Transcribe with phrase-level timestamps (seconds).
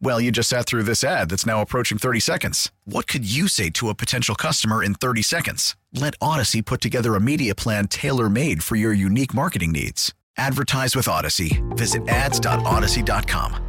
[0.00, 2.70] Well, you just sat through this ad that's now approaching 30 seconds.
[2.84, 5.76] What could you say to a potential customer in 30 seconds?
[5.92, 10.12] Let Audacy put together a media plan tailor made for your unique marketing needs.
[10.36, 11.62] Advertise with Audacy.
[11.76, 13.60] Visit ads.audacy.com.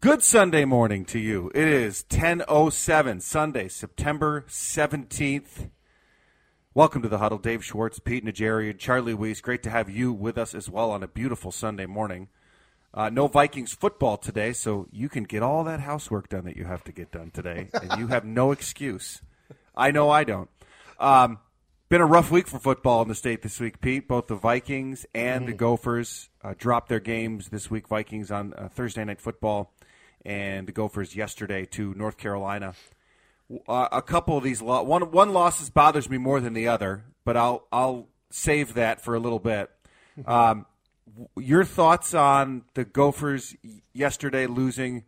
[0.00, 1.52] Good Sunday morning to you.
[1.54, 5.70] It is 10:07 Sunday, September 17th.
[6.74, 7.38] Welcome to the huddle.
[7.38, 9.40] Dave Schwartz, Pete Najarian, and Charlie Weiss.
[9.40, 12.26] Great to have you with us as well on a beautiful Sunday morning.
[12.94, 16.64] Uh, no Vikings football today, so you can get all that housework done that you
[16.64, 19.22] have to get done today, and you have no excuse.
[19.74, 20.50] I know I don't.
[21.00, 21.38] Um,
[21.88, 24.08] been a rough week for football in the state this week, Pete.
[24.08, 27.88] Both the Vikings and the Gophers uh, dropped their games this week.
[27.88, 29.72] Vikings on uh, Thursday night football,
[30.24, 32.74] and the Gophers yesterday to North Carolina.
[33.68, 37.04] Uh, a couple of these lo- one one losses bothers me more than the other,
[37.24, 39.70] but I'll I'll save that for a little bit.
[40.26, 40.66] Um,
[41.36, 43.54] your thoughts on the Gophers
[43.92, 45.04] yesterday losing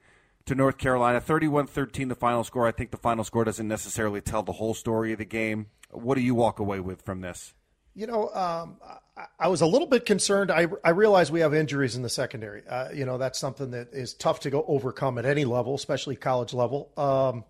[0.47, 2.67] to North Carolina 31-13 the final score.
[2.67, 5.67] I think the final score doesn't necessarily tell the whole story of the game.
[5.91, 7.55] What do you walk away with from this?
[7.95, 8.78] You know, um,
[9.17, 10.50] I, I, was a little bit concerned.
[10.50, 12.67] I, I realize we have injuries in the secondary.
[12.67, 16.16] Uh, you know, that's something that is tough to go overcome at any level, especially
[16.16, 16.91] college level.
[16.97, 17.44] Um,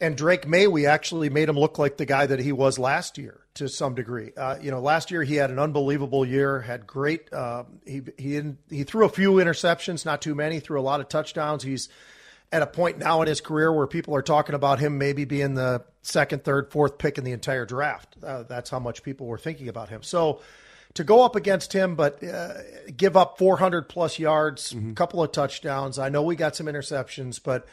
[0.00, 3.16] and Drake Maye, we actually made him look like the guy that he was last
[3.16, 4.32] year to some degree.
[4.36, 7.32] Uh, you know, last year he had an unbelievable year, had great.
[7.32, 10.60] Uh, he he he threw a few interceptions, not too many.
[10.60, 11.62] Threw a lot of touchdowns.
[11.62, 11.88] He's
[12.52, 15.54] at a point now in his career where people are talking about him maybe being
[15.54, 18.16] the second, third, fourth pick in the entire draft.
[18.22, 20.02] Uh, that's how much people were thinking about him.
[20.02, 20.40] So
[20.94, 22.54] to go up against him, but uh,
[22.96, 24.92] give up 400 plus yards, a mm-hmm.
[24.94, 25.98] couple of touchdowns.
[25.98, 27.66] I know we got some interceptions, but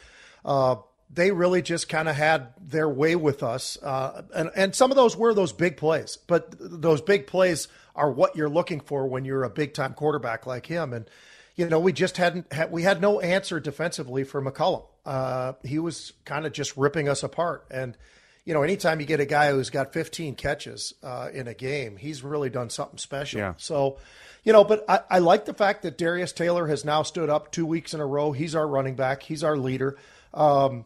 [0.44, 0.76] uh,
[1.14, 3.78] they really just kind of had their way with us.
[3.82, 8.10] Uh, and, and some of those were those big plays, but those big plays are
[8.10, 10.92] what you're looking for when you're a big time quarterback like him.
[10.92, 11.08] And,
[11.54, 14.84] you know, we just hadn't, had, we had no answer defensively for McCollum.
[15.06, 17.66] Uh, he was kind of just ripping us apart.
[17.70, 17.96] And,
[18.44, 21.96] you know, anytime you get a guy who's got 15 catches uh, in a game,
[21.96, 23.38] he's really done something special.
[23.38, 23.54] Yeah.
[23.56, 23.98] So,
[24.42, 27.52] you know, but I, I like the fact that Darius Taylor has now stood up
[27.52, 28.32] two weeks in a row.
[28.32, 29.22] He's our running back.
[29.22, 29.96] He's our leader.
[30.34, 30.84] Um,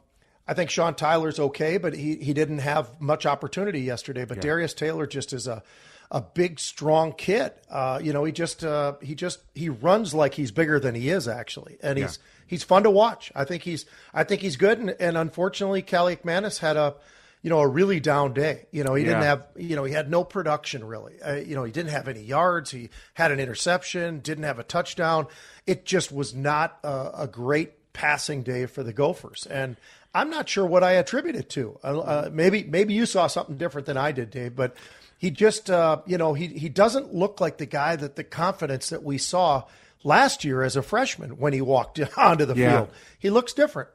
[0.48, 4.24] I think Sean Tyler's okay, but he, he didn't have much opportunity yesterday.
[4.24, 4.42] But yeah.
[4.42, 5.62] Darius Taylor just is a
[6.10, 7.52] a big, strong kid.
[7.70, 11.10] Uh, you know, he just uh, he just he runs like he's bigger than he
[11.10, 12.30] is actually, and he's yeah.
[12.46, 13.30] he's fun to watch.
[13.34, 14.78] I think he's I think he's good.
[14.78, 16.94] And, and unfortunately, Kaliakmanis had a
[17.42, 18.66] you know a really down day.
[18.70, 19.10] You know, he yeah.
[19.10, 21.20] didn't have you know he had no production really.
[21.20, 22.70] Uh, you know, he didn't have any yards.
[22.70, 24.20] He had an interception.
[24.20, 25.26] Didn't have a touchdown.
[25.66, 29.46] It just was not a, a great passing day for the Gophers.
[29.50, 29.76] And
[30.18, 31.78] I'm not sure what I attribute it to.
[31.84, 34.56] Uh, uh, maybe maybe you saw something different than I did, Dave.
[34.56, 34.76] But
[35.16, 38.90] he just uh, you know he he doesn't look like the guy that the confidence
[38.90, 39.64] that we saw
[40.02, 42.70] last year as a freshman when he walked onto the yeah.
[42.70, 42.90] field.
[43.18, 43.90] He looks different.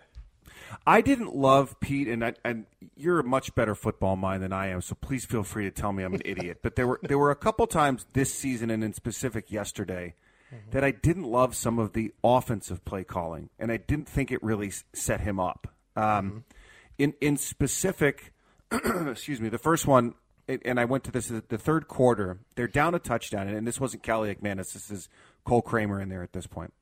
[0.85, 4.67] I didn't love Pete, and I, and you're a much better football mind than I
[4.67, 4.81] am.
[4.81, 6.59] So please feel free to tell me I'm an idiot.
[6.61, 10.15] But there were there were a couple times this season, and in specific yesterday,
[10.53, 10.71] mm-hmm.
[10.71, 14.41] that I didn't love some of the offensive play calling, and I didn't think it
[14.41, 15.67] really set him up.
[15.95, 16.37] Um, mm-hmm.
[16.97, 18.33] In in specific,
[18.71, 20.13] excuse me, the first one,
[20.47, 22.39] and I went to this the third quarter.
[22.55, 24.73] They're down a touchdown, and this wasn't Kaliakmanis.
[24.73, 25.09] This is
[25.43, 26.73] Cole Kramer in there at this point.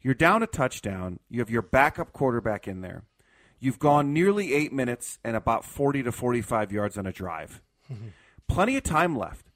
[0.00, 1.20] You're down a touchdown.
[1.30, 3.04] You have your backup quarterback in there.
[3.60, 7.62] You've gone nearly eight minutes and about 40 to 45 yards on a drive.
[7.90, 8.08] Mm-hmm.
[8.48, 9.46] Plenty of time left.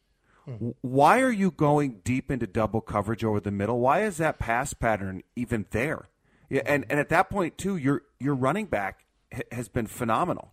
[0.48, 0.70] Mm-hmm.
[0.80, 3.80] Why are you going deep into double coverage over the middle?
[3.80, 6.08] Why is that pass pattern even there?
[6.48, 9.04] Yeah, and, and at that point too, your your running back
[9.52, 10.52] has been phenomenal.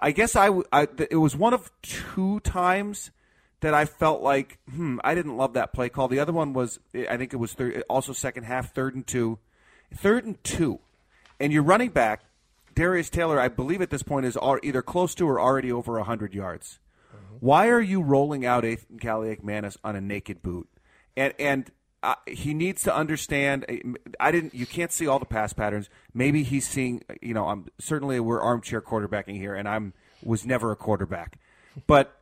[0.00, 3.10] I guess I, I it was one of two times
[3.60, 6.08] that I felt like hmm I didn't love that play call.
[6.08, 9.38] The other one was I think it was third, also second half third and two,
[9.94, 10.80] third and two,
[11.38, 12.24] and your running back
[12.74, 16.34] Darius Taylor I believe at this point is either close to or already over hundred
[16.34, 16.78] yards.
[17.40, 20.68] Why are you rolling out Ethan Kaliakmanis on a naked boot?
[21.16, 21.70] And and
[22.02, 23.66] uh, he needs to understand.
[24.18, 24.54] I didn't.
[24.54, 25.90] You can't see all the pass patterns.
[26.14, 27.02] Maybe he's seeing.
[27.20, 29.92] You know, I'm certainly we're armchair quarterbacking here, and I'm
[30.22, 31.38] was never a quarterback,
[31.86, 32.20] but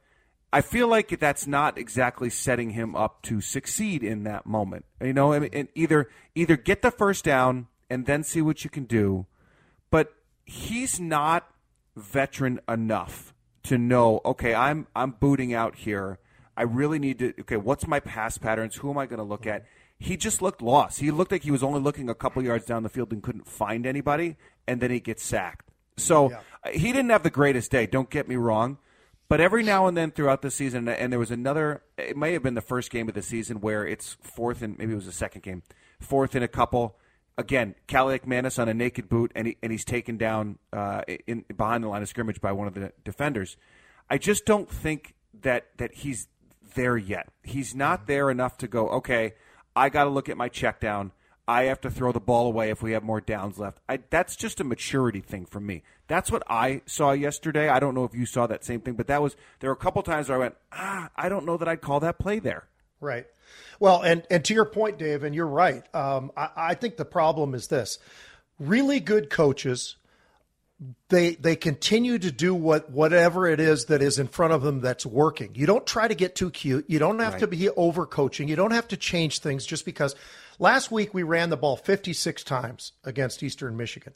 [0.53, 4.85] I feel like that's not exactly setting him up to succeed in that moment.
[5.01, 8.71] You know, I mean, either either get the first down and then see what you
[8.71, 9.27] can do,
[9.91, 10.13] but
[10.45, 11.49] he's not
[11.97, 13.35] veteran enough
[13.65, 14.21] to know.
[14.25, 16.19] Okay, I'm I'm booting out here
[16.59, 17.33] I really need to.
[17.43, 18.75] Okay, what's my pass patterns?
[18.75, 19.65] Who am I going to look at?
[19.97, 20.99] He just looked lost.
[20.99, 23.47] He looked like he was only looking a couple yards down the field and couldn't
[23.47, 25.71] find anybody, and then he gets sacked.
[25.97, 26.41] So yeah.
[26.65, 27.87] Uh, he didn't have the greatest day.
[27.87, 28.79] Don't get me wrong,
[29.29, 31.83] but every now and then throughout the season, and there was another.
[31.97, 34.93] It may have been the first game of the season where it's fourth and maybe
[34.93, 35.63] it was the second game,
[36.01, 36.97] fourth and a couple.
[37.37, 41.85] Again, Kaliakmanis on a naked boot, and, he, and he's taken down uh, in behind
[41.85, 43.57] the line of scrimmage by one of the defenders.
[44.11, 46.27] I just don't think that that he's
[46.79, 47.29] there yet.
[47.43, 49.35] He's not there enough to go, okay,
[49.75, 51.11] I got to look at my check down.
[51.47, 53.81] I have to throw the ball away if we have more downs left.
[53.89, 55.83] I, that's just a maturity thing for me.
[56.07, 57.69] That's what I saw yesterday.
[57.69, 59.77] I don't know if you saw that same thing, but that was there were a
[59.77, 62.69] couple times where I went, ah, I don't know that I'd call that play there.
[63.01, 63.27] Right.
[63.81, 65.83] Well, and and to your point, Dave, and you're right.
[65.95, 67.99] Um, I, I think the problem is this:
[68.61, 69.97] really good coaches
[71.09, 74.81] they they continue to do what whatever it is that is in front of them
[74.81, 75.51] that's working.
[75.55, 76.85] You don't try to get too cute.
[76.89, 77.41] You don't have right.
[77.41, 78.49] to be over coaching.
[78.49, 80.15] You don't have to change things just because
[80.59, 84.13] last week we ran the ball 56 times against Eastern Michigan.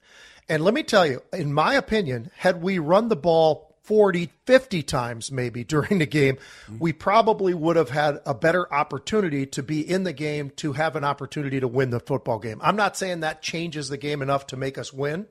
[0.48, 4.82] And let me tell you, in my opinion, had we run the ball 40, 50
[4.84, 6.78] times maybe during the game, mm-hmm.
[6.78, 10.94] we probably would have had a better opportunity to be in the game to have
[10.94, 12.60] an opportunity to win the football game.
[12.62, 15.26] I'm not saying that changes the game enough to make us win,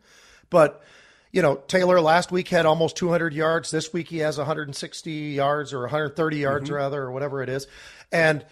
[0.50, 0.84] but
[1.32, 3.72] you know, Taylor last week had almost 200 yards.
[3.72, 6.76] This week he has 160 yards or 130 yards mm-hmm.
[6.76, 7.68] rather, or whatever it is.
[8.12, 8.46] And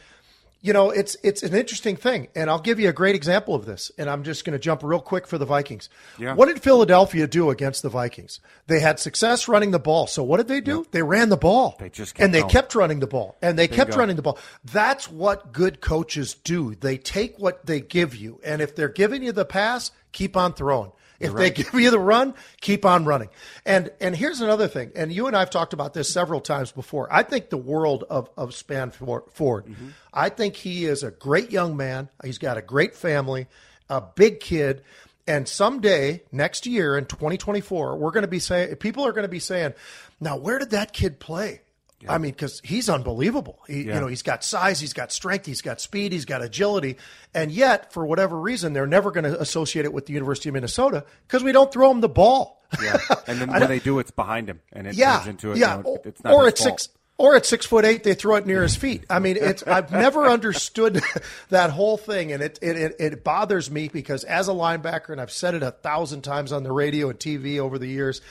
[0.62, 3.66] you know, it's it's an interesting thing, and I'll give you a great example of
[3.66, 3.94] this.
[3.98, 5.88] And I'm just going to jump real quick for the Vikings.
[6.18, 6.34] Yeah.
[6.34, 8.42] What did Philadelphia do against the Vikings?
[8.68, 10.06] They had success running the ball.
[10.06, 10.80] So what did they do?
[10.80, 10.92] Yep.
[10.92, 11.78] They ran the ball.
[11.80, 12.52] They just and they going.
[12.52, 14.38] kept running the ball, and they kept running the ball.
[14.66, 16.76] That's what good coaches do.
[16.76, 20.54] They take what they give you, and if they're giving you the pass, keep on
[20.54, 20.92] throwing.
[21.20, 21.56] If right.
[21.56, 23.30] they give you the run, keep on running.
[23.66, 27.08] And and here's another thing, and you and I've talked about this several times before.
[27.12, 29.66] I think the world of of Spann-Ford.
[29.66, 29.90] Mm-hmm.
[30.14, 32.10] I think he is a great young man.
[32.24, 33.48] He's got a great family,
[33.90, 34.84] a big kid.
[35.28, 39.30] And someday, next year in 2024, we're going to be saying, people are going to
[39.30, 39.76] be saying,
[40.20, 41.62] now, where did that kid play?
[42.02, 42.14] Yeah.
[42.14, 43.60] I mean, because he's unbelievable.
[43.68, 43.96] He, yeah.
[43.96, 46.98] You know, he's got size, he's got strength, he's got speed, he's got agility,
[47.34, 50.54] and yet, for whatever reason, they're never going to associate it with the University of
[50.54, 52.64] Minnesota because we don't throw him the ball.
[52.82, 52.98] Yeah,
[53.28, 55.58] and then when they do, it's behind him, and it yeah, turns into it.
[55.58, 56.90] Yeah, you know, it's not or it's six.
[57.18, 59.04] Or at six foot eight, they throw it near his feet.
[59.10, 61.04] I mean, it's I've never understood
[61.50, 65.30] that whole thing, and it, it it bothers me because as a linebacker, and I've
[65.30, 68.22] said it a thousand times on the radio and TV over the years,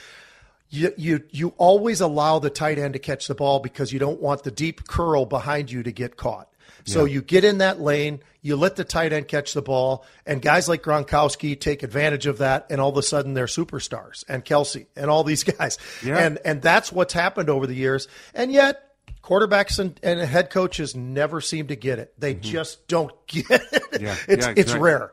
[0.69, 4.21] you, you you always allow the tight end to catch the ball because you don't
[4.21, 6.49] want the deep curl behind you to get caught.
[6.85, 7.13] So yeah.
[7.13, 10.69] you get in that lane, you let the tight end catch the ball, and guys
[10.69, 14.85] like Gronkowski take advantage of that, and all of a sudden they're superstars, and Kelce
[14.95, 16.17] and all these guys, yeah.
[16.17, 18.85] and and that's what's happened over the years, and yet.
[19.21, 22.13] Quarterbacks and, and head coaches never seem to get it.
[22.17, 22.41] They mm-hmm.
[22.41, 24.01] just don't get it.
[24.01, 24.61] Yeah, it's yeah, exactly.
[24.61, 25.11] it's rare.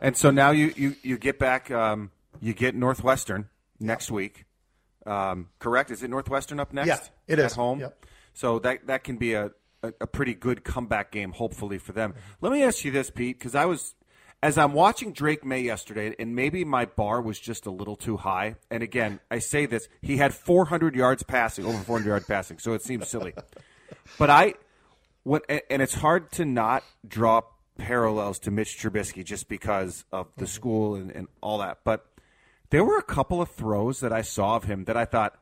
[0.00, 3.48] and so now you you, you get back, um, you get Northwestern
[3.78, 4.45] next week.
[5.06, 5.90] Um, correct?
[5.90, 6.88] Is it Northwestern up next?
[6.88, 6.98] Yeah,
[7.28, 7.80] it is at home.
[7.80, 8.06] Yep.
[8.34, 12.14] So that that can be a, a, a, pretty good comeback game, hopefully for them.
[12.40, 13.94] Let me ask you this, Pete, because I was
[14.42, 18.16] as I'm watching Drake Maye yesterday, and maybe my bar was just a little too
[18.16, 18.56] high.
[18.70, 22.74] And again, I say this: he had 400 yards passing, over 400 yards passing, so
[22.74, 23.32] it seems silly.
[24.18, 24.54] But I,
[25.22, 27.42] what, and it's hard to not draw
[27.78, 32.06] parallels to Mitch Trubisky just because of the school and, and all that, but
[32.70, 35.38] there were a couple of throws that I saw of him that I thought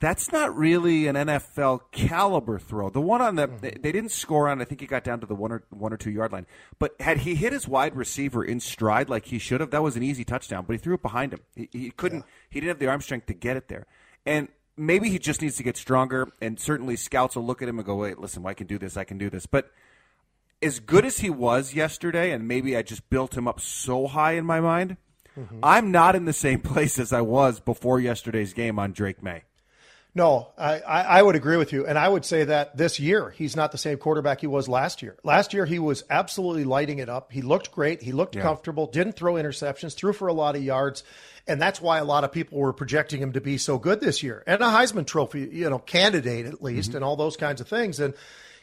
[0.00, 2.88] that's not really an NFL caliber throw.
[2.88, 3.82] The one on the mm-hmm.
[3.82, 4.60] they didn't score on.
[4.60, 6.46] I think he got down to the one or one or two yard line.
[6.78, 9.96] But had he hit his wide receiver in stride like he should have, that was
[9.96, 10.64] an easy touchdown.
[10.66, 11.40] But he threw it behind him.
[11.56, 12.20] He, he couldn't.
[12.20, 12.32] Yeah.
[12.50, 13.86] He didn't have the arm strength to get it there.
[14.24, 16.30] And maybe he just needs to get stronger.
[16.40, 18.96] And certainly scouts will look at him and go, "Wait, listen, I can do this.
[18.96, 19.72] I can do this." But
[20.62, 24.32] as good as he was yesterday, and maybe I just built him up so high
[24.32, 24.96] in my mind
[25.38, 25.60] Mm-hmm.
[25.62, 29.44] I'm not in the same place as I was before yesterday's game on Drake Maye.
[30.14, 31.86] No, I, I, would agree with you.
[31.86, 35.00] And I would say that this year, he's not the same quarterback he was last
[35.00, 35.16] year.
[35.22, 37.30] Last year, he was absolutely lighting it up.
[37.30, 38.02] He looked great.
[38.02, 38.42] He looked yeah.
[38.42, 41.04] comfortable, didn't throw interceptions, threw for a lot of yards.
[41.46, 44.22] And that's why a lot of people were projecting him to be so good this
[44.22, 46.96] year and a Heisman Trophy, you know, candidate at least, mm-hmm.
[46.96, 48.00] and all those kinds of things.
[48.00, 48.14] And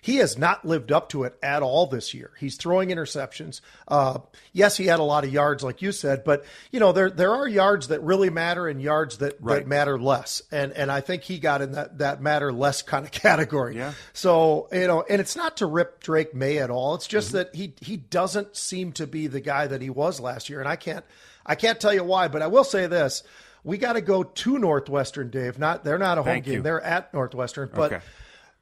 [0.06, 2.30] he has not lived up to it at all this year.
[2.40, 3.60] He's throwing interceptions.
[3.88, 4.20] Uh,
[4.54, 7.34] yes, he had a lot of yards, like you said, but you know there there
[7.34, 9.62] are yards that really matter and yards that, right.
[9.62, 10.44] that matter less.
[10.52, 13.78] And and I think he got in that that matter less kind of category.
[13.78, 13.94] Yeah.
[14.14, 16.94] So you know, and it's not to rip Drake Maye at all.
[16.94, 17.38] It's just mm-hmm.
[17.38, 20.70] that he he doesn't seem to be the guy that he was last year, and
[20.70, 21.04] I can't
[21.44, 23.24] I can't tell you why, but I will say this.
[23.64, 25.58] We got to go to Northwestern, Dave.
[25.58, 26.54] Not they're not a home Thank game.
[26.54, 26.62] You.
[26.62, 28.06] They're at Northwestern, but okay.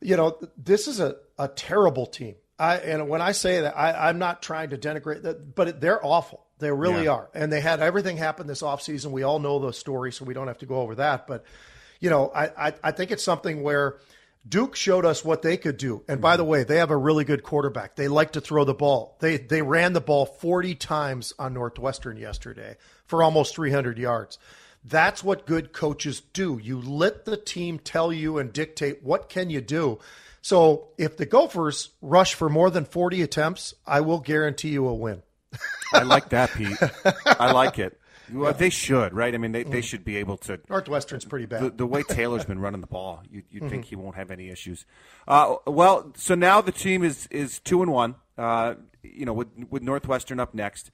[0.03, 2.35] You know this is a a terrible team.
[2.59, 6.03] I, and when I say that, I, am not trying to denigrate that, but they're
[6.05, 6.45] awful.
[6.59, 7.11] They really yeah.
[7.11, 7.29] are.
[7.33, 9.07] And they had everything happen this offseason.
[9.07, 11.27] We all know the story, so we don't have to go over that.
[11.27, 11.43] But,
[11.99, 13.97] you know, I, I, I think it's something where
[14.47, 16.03] Duke showed us what they could do.
[16.07, 16.37] And by mm-hmm.
[16.37, 17.95] the way, they have a really good quarterback.
[17.95, 19.17] They like to throw the ball.
[19.19, 24.37] They, they ran the ball 40 times on Northwestern yesterday for almost 300 yards.
[24.83, 26.59] That's what good coaches do.
[26.61, 29.99] You let the team tell you and dictate what can you do.
[30.41, 34.93] So if the Gophers rush for more than 40 attempts, I will guarantee you a
[34.93, 35.23] win.
[35.93, 36.77] I like that, Pete.
[37.25, 37.97] I like it.
[38.31, 38.57] Well, yeah.
[38.57, 39.33] they should, right?
[39.33, 39.83] I mean, they, they mm.
[39.83, 40.59] should be able to.
[40.69, 41.61] Northwestern's pretty bad.
[41.61, 43.69] The, the way Taylor's been running the ball, you, would mm-hmm.
[43.69, 44.85] think he won't have any issues.
[45.27, 48.15] Uh, well, so now the team is is two and one.
[48.37, 50.89] Uh, you know, with with Northwestern up next.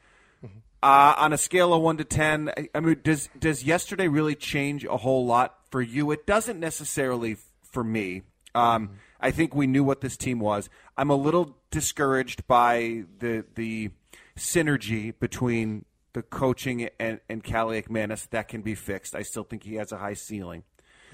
[0.81, 4.35] Uh, on a scale of one to ten, I, I mean, does does yesterday really
[4.35, 6.11] change a whole lot for you?
[6.11, 8.23] It doesn't necessarily for me.
[8.55, 10.69] Um, mm-hmm I think we knew what this team was.
[10.97, 13.91] I'm a little discouraged by the the
[14.37, 18.29] synergy between the coaching and, and Kaliakmanis.
[18.29, 19.15] That can be fixed.
[19.15, 20.63] I still think he has a high ceiling.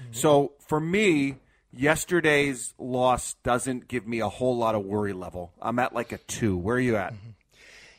[0.00, 0.12] Mm-hmm.
[0.12, 1.36] So for me,
[1.72, 5.52] yesterday's loss doesn't give me a whole lot of worry level.
[5.60, 6.56] I'm at like a two.
[6.56, 7.12] Where are you at?
[7.12, 7.30] Mm-hmm.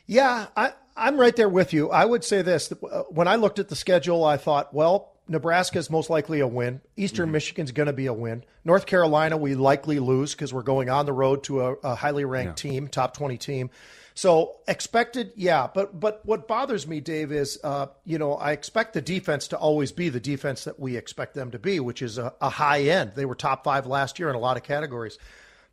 [0.06, 1.90] Yeah, I, I'm right there with you.
[1.90, 2.72] I would say this:
[3.10, 6.80] when I looked at the schedule, I thought, well, Nebraska is most likely a win.
[6.96, 7.32] Eastern mm-hmm.
[7.32, 8.44] Michigan's going to be a win.
[8.64, 12.24] North Carolina, we likely lose because we're going on the road to a, a highly
[12.24, 12.70] ranked yeah.
[12.70, 13.70] team, top 20 team.
[14.14, 15.68] So expected, yeah.
[15.72, 19.56] But but what bothers me, Dave, is uh, you know I expect the defense to
[19.56, 22.82] always be the defense that we expect them to be, which is a, a high
[22.82, 23.12] end.
[23.14, 25.18] They were top five last year in a lot of categories.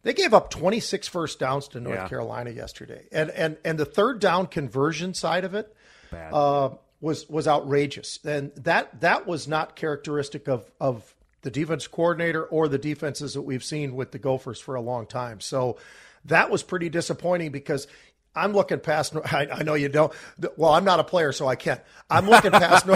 [0.06, 2.08] They gave up 26 first downs to North yeah.
[2.08, 5.76] Carolina yesterday, and and and the third down conversion side of it.
[6.14, 6.70] Uh,
[7.02, 12.68] was was outrageous, and that that was not characteristic of of the defense coordinator or
[12.68, 15.42] the defenses that we've seen with the Gophers for a long time.
[15.42, 15.78] So
[16.26, 17.88] that was pretty disappointing because
[18.36, 19.16] I'm looking past.
[19.26, 20.14] I, I, know you don't.
[20.56, 21.82] Well, I'm not a player, so I can't.
[22.12, 22.88] I'm looking past.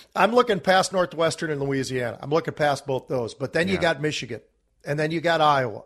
[0.14, 2.18] I'm looking past Northwestern and Louisiana.
[2.20, 3.32] I'm looking past both those.
[3.32, 3.74] But then yeah.
[3.74, 4.42] you got Michigan,
[4.84, 5.84] and then you got Iowa.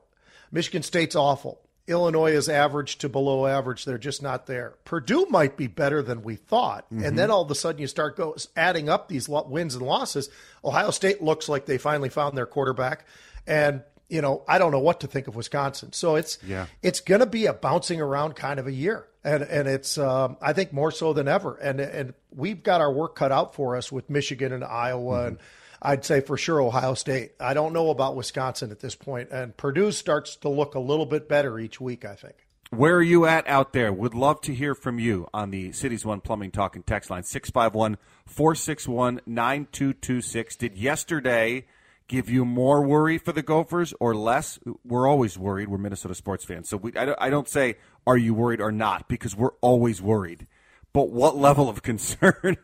[0.53, 1.59] Michigan State's awful.
[1.89, 3.85] Illinois is average to below average.
[3.85, 4.75] They're just not there.
[4.85, 6.85] Purdue might be better than we thought.
[6.93, 7.05] Mm-hmm.
[7.05, 10.31] And then all of a sudden you start go, adding up these wins and losses.
[10.65, 13.07] Ohio State looks like they finally found their quarterback.
[13.49, 15.93] And, you know, I don't know what to think of Wisconsin.
[15.93, 16.67] So it's, yeah.
[16.83, 19.07] it's going to be a bouncing around kind of a year.
[19.25, 21.57] And, and it's, um, I think more so than ever.
[21.57, 25.29] And, and we've got our work cut out for us with Michigan and Iowa mm-hmm.
[25.29, 25.39] and,
[25.83, 27.33] I'd say for sure Ohio State.
[27.41, 31.07] I don't know about Wisconsin at this point, and Purdue starts to look a little
[31.07, 32.05] bit better each week.
[32.05, 32.37] I think.
[32.71, 33.93] Where are you at out there?
[33.93, 37.23] Would love to hear from you on the Cities One Plumbing Talk and Text line
[37.23, 40.57] 651 461 9226.
[40.57, 41.67] Did yesterday
[42.09, 44.59] give you more worry for the Gophers or less?
[44.87, 45.69] We're always worried.
[45.69, 46.71] We're Minnesota sports fans.
[46.71, 49.07] So we, I, I don't say, are you worried or not?
[49.07, 50.47] Because we're always worried.
[50.95, 52.57] But what level of concern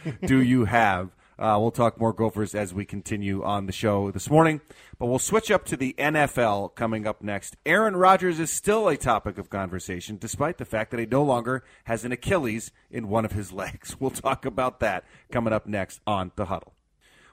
[0.24, 1.10] do you have?
[1.38, 4.60] Uh, we'll talk more Gophers as we continue on the show this morning.
[4.98, 7.56] But we'll switch up to the NFL coming up next.
[7.66, 11.64] Aaron Rodgers is still a topic of conversation, despite the fact that he no longer
[11.84, 13.96] has an Achilles in one of his legs.
[13.98, 16.74] We'll talk about that coming up next on The Huddle.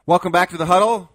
[0.05, 1.11] Welcome back to The Huddle.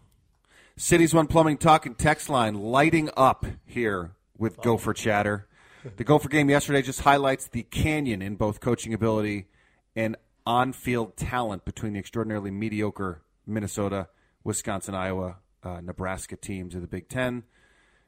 [0.76, 5.48] Cities One Plumbing Talk and Text Line lighting up here with Gopher Chatter.
[5.96, 9.46] The Gopher game yesterday just highlights the canyon in both coaching ability
[9.94, 10.16] and
[10.46, 14.08] on field talent between the extraordinarily mediocre Minnesota,
[14.44, 17.42] Wisconsin, Iowa, uh, Nebraska teams of the Big Ten,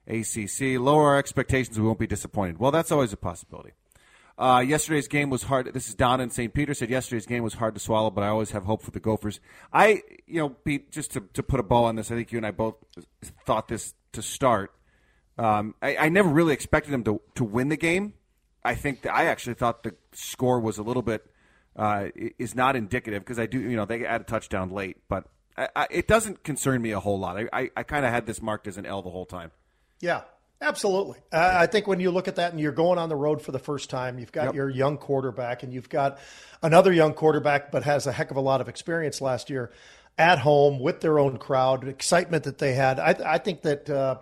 [0.06, 0.78] ACC.
[0.78, 2.58] Lower our expectations, we won't be disappointed.
[2.58, 3.72] Well, that's always a possibility.
[4.38, 5.72] Uh, yesterday's game was hard.
[5.74, 6.54] This is Don in St.
[6.54, 9.00] Peter said yesterday's game was hard to swallow, but I always have hope for the
[9.00, 9.40] Gophers.
[9.72, 12.38] I, you know, Pete, just to, to put a bow on this, I think you
[12.38, 12.76] and I both
[13.44, 14.72] thought this to start.
[15.38, 18.14] Um, I, I, never really expected them to, to win the game.
[18.64, 21.27] I think I actually thought the score was a little bit
[21.78, 22.08] uh,
[22.38, 25.24] is not indicative because I do, you know, they add a touchdown late, but
[25.56, 27.38] I, I, it doesn't concern me a whole lot.
[27.52, 29.52] I, I, kind of had this marked as an L the whole time.
[30.00, 30.22] Yeah,
[30.60, 31.18] Absolutely.
[31.32, 33.52] Uh, I think when you look at that and you're going on the road for
[33.52, 34.54] the first time, you've got yep.
[34.54, 36.18] your young quarterback and you've got
[36.62, 39.70] another young quarterback, but has a heck of a lot of experience last year
[40.16, 42.98] at home with their own crowd, excitement that they had.
[42.98, 44.18] I, I think that uh,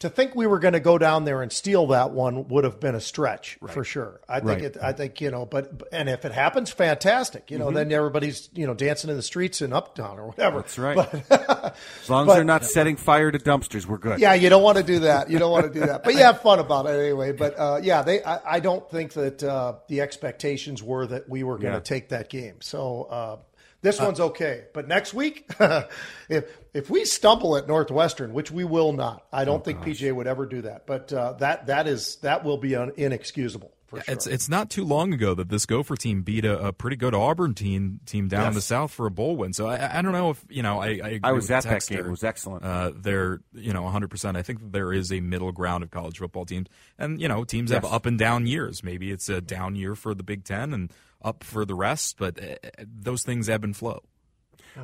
[0.00, 2.80] to think we were going to go down there and steal that one would have
[2.80, 3.72] been a stretch right.
[3.72, 4.20] for sure.
[4.26, 4.62] I think right.
[4.62, 4.76] it.
[4.82, 7.50] I think you know, but and if it happens, fantastic.
[7.50, 7.74] You know, mm-hmm.
[7.76, 10.60] then everybody's you know dancing in the streets in Uptown or whatever.
[10.60, 10.96] That's right.
[10.96, 14.20] But, as long but, as they're not setting fire to dumpsters, we're good.
[14.20, 15.30] Yeah, you don't want to do that.
[15.30, 16.02] You don't want to do that.
[16.02, 17.32] But you have fun about it anyway.
[17.32, 18.22] But uh, yeah, they.
[18.22, 21.80] I, I, don't think that uh, the expectations were that we were going to yeah.
[21.80, 22.56] take that game.
[22.60, 23.36] So uh,
[23.82, 25.50] this uh, one's okay, but next week,
[26.28, 30.00] if if we stumble at Northwestern, which we will not, I don't oh, think gosh.
[30.00, 30.86] PJ would ever do that.
[30.86, 33.72] But uh, that that is that will be un- inexcusable.
[33.90, 34.02] Sure.
[34.06, 37.12] It's it's not too long ago that this Gopher team beat a, a pretty good
[37.12, 38.48] Auburn team team down yes.
[38.50, 39.52] in the South for a bowl win.
[39.52, 41.98] So I, I don't know if you know I I, I was at that game.
[41.98, 42.64] It was excellent.
[42.64, 44.08] Uh, they're you know 100.
[44.08, 46.68] percent I think there is a middle ground of college football teams,
[46.98, 47.82] and you know teams yes.
[47.82, 48.84] have up and down years.
[48.84, 52.42] Maybe it's a down year for the Big Ten, and up for the rest, but
[52.42, 54.02] uh, those things ebb and flow.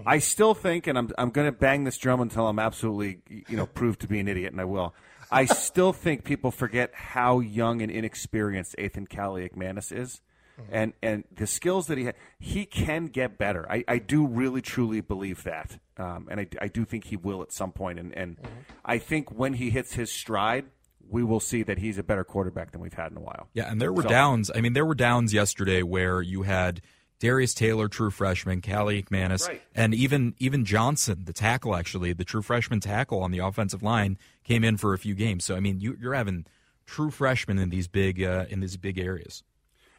[0.05, 3.57] I still think, and I'm I'm going to bang this drum until I'm absolutely you
[3.57, 4.95] know proved to be an idiot, and I will.
[5.31, 10.21] I still think people forget how young and inexperienced Ethan Kaliakmanis is,
[10.61, 10.75] mm-hmm.
[10.75, 12.15] and and the skills that he had.
[12.39, 13.71] He can get better.
[13.71, 17.43] I, I do really truly believe that, um, and I, I do think he will
[17.43, 17.99] at some point.
[17.99, 18.61] And and mm-hmm.
[18.85, 20.67] I think when he hits his stride,
[21.09, 23.49] we will see that he's a better quarterback than we've had in a while.
[23.55, 24.51] Yeah, and there were so, downs.
[24.55, 26.81] I mean, there were downs yesterday where you had
[27.19, 29.63] Darius Taylor, true freshman, Kaliakmanis, right.
[29.75, 34.19] and even even Johnson, the tackle, actually, the true freshman tackle on the offensive line,
[34.45, 35.45] came in for a few games.
[35.45, 36.47] So I mean, you, are having
[36.85, 39.43] true freshmen in these big uh, in these big areas.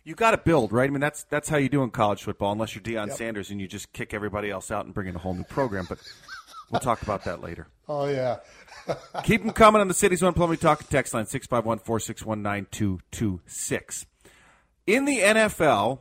[0.03, 0.87] You got to build, right?
[0.87, 3.17] I mean, that's that's how you do in college football, unless you're Deion yep.
[3.17, 5.85] Sanders and you just kick everybody else out and bring in a whole new program.
[5.89, 5.99] But
[6.69, 7.67] we'll talk about that later.
[7.89, 8.39] Oh yeah.
[9.23, 14.05] Keep them coming on the City's One Plumbing Talk text line 651 461 9226.
[14.87, 15.99] In the NFL,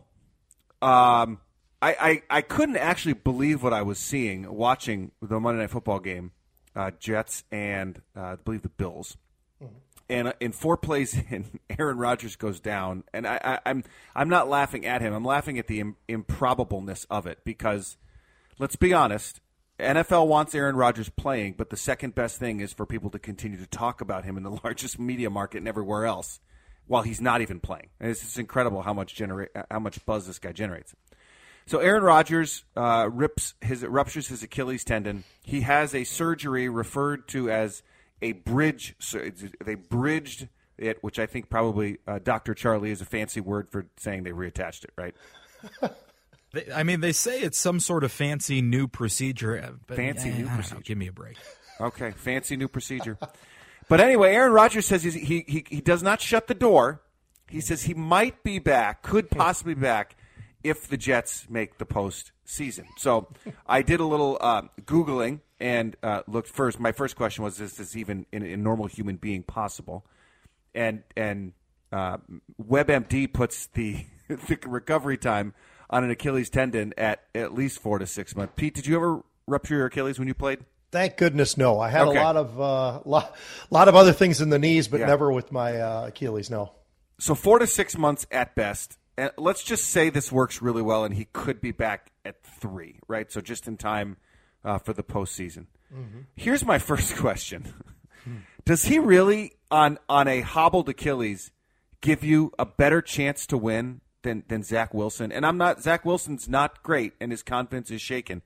[0.83, 1.39] um,
[1.81, 6.01] I, I, I, couldn't actually believe what I was seeing watching the Monday Night Football
[6.01, 6.33] game,
[6.75, 9.17] uh, Jets and uh, I believe the Bills.
[9.63, 9.75] Mm-hmm.
[10.09, 11.47] And uh, in four plays in,
[11.79, 15.13] Aaron Rodgers goes down, and I, am I'm, I'm not laughing at him.
[15.13, 17.97] I'm laughing at the Im- improbableness of it because,
[18.59, 19.41] let's be honest,
[19.79, 23.59] NFL wants Aaron Rodgers playing, but the second best thing is for people to continue
[23.59, 26.41] to talk about him in the largest media market and everywhere else
[26.87, 27.89] while he's not even playing.
[28.01, 30.95] And it's just incredible how much generate how much buzz this guy generates.
[31.67, 35.25] So Aaron Rodgers uh, rips his ruptures his Achilles tendon.
[35.45, 37.83] He has a surgery referred to as
[38.23, 38.95] a bridge.
[39.65, 43.87] They bridged it, which I think probably uh, Doctor Charlie is a fancy word for
[43.97, 45.15] saying they reattached it, right?
[46.75, 49.59] I mean, they say it's some sort of fancy new procedure.
[49.59, 50.75] Uh, fancy new procedure.
[50.77, 51.37] Know, give me a break.
[51.81, 53.19] Okay, fancy new procedure.
[53.89, 55.11] but anyway, Aaron Rodgers says he,
[55.47, 57.03] he he does not shut the door.
[57.49, 60.17] He says he might be back, could possibly be back
[60.65, 62.87] if the Jets make the postseason.
[62.97, 63.29] So
[63.67, 66.81] I did a little uh, googling and uh, looked first.
[66.81, 70.07] My first question was: Is this even in a normal human being possible?
[70.75, 71.53] And and
[71.93, 72.19] uh,
[72.63, 75.55] WebMD puts the the recovery time
[75.91, 78.55] on an Achilles tendon at at least four to six months.
[78.57, 80.61] Pete, did you ever rupture your Achilles when you played?
[80.93, 81.81] Thank goodness, no.
[81.81, 82.19] I had okay.
[82.19, 83.37] a lot of uh, lot,
[83.71, 85.07] lot of other things in the knees, but yeah.
[85.07, 86.51] never with my uh, Achilles.
[86.51, 86.73] No.
[87.19, 88.99] So four to six months at best.
[89.19, 93.01] And let's just say this works really well, and he could be back at three,
[93.09, 93.33] right?
[93.33, 94.19] So just in time
[94.63, 95.67] uh, for the postseason.
[95.93, 96.21] Mm-hmm.
[96.35, 97.73] Here's my first question:
[98.65, 101.51] Does he really, on on a hobbled Achilles,
[102.01, 105.33] give you a better chance to win than than Zach Wilson.
[105.33, 108.43] And I'm not Zach Wilson's not great, and his confidence is shaken.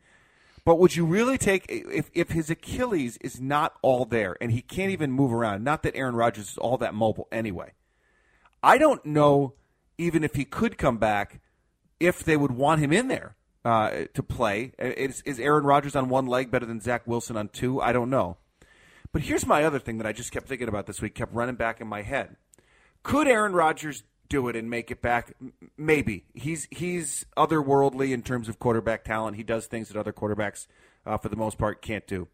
[0.64, 4.60] But would you really take if if his Achilles is not all there and he
[4.60, 5.64] can't even move around?
[5.64, 7.72] Not that Aaron Rodgers is all that mobile anyway.
[8.62, 9.54] I don't know
[9.98, 11.40] even if he could come back
[11.98, 14.72] if they would want him in there uh, to play.
[14.78, 17.80] Is, is Aaron Rodgers on one leg better than Zach Wilson on two?
[17.80, 18.36] I don't know.
[19.12, 21.56] But here's my other thing that I just kept thinking about this week, kept running
[21.56, 22.36] back in my head.
[23.02, 25.34] Could Aaron Rodgers do it and make it back.
[25.76, 29.36] Maybe he's he's otherworldly in terms of quarterback talent.
[29.36, 30.66] He does things that other quarterbacks,
[31.04, 32.28] uh, for the most part, can't do.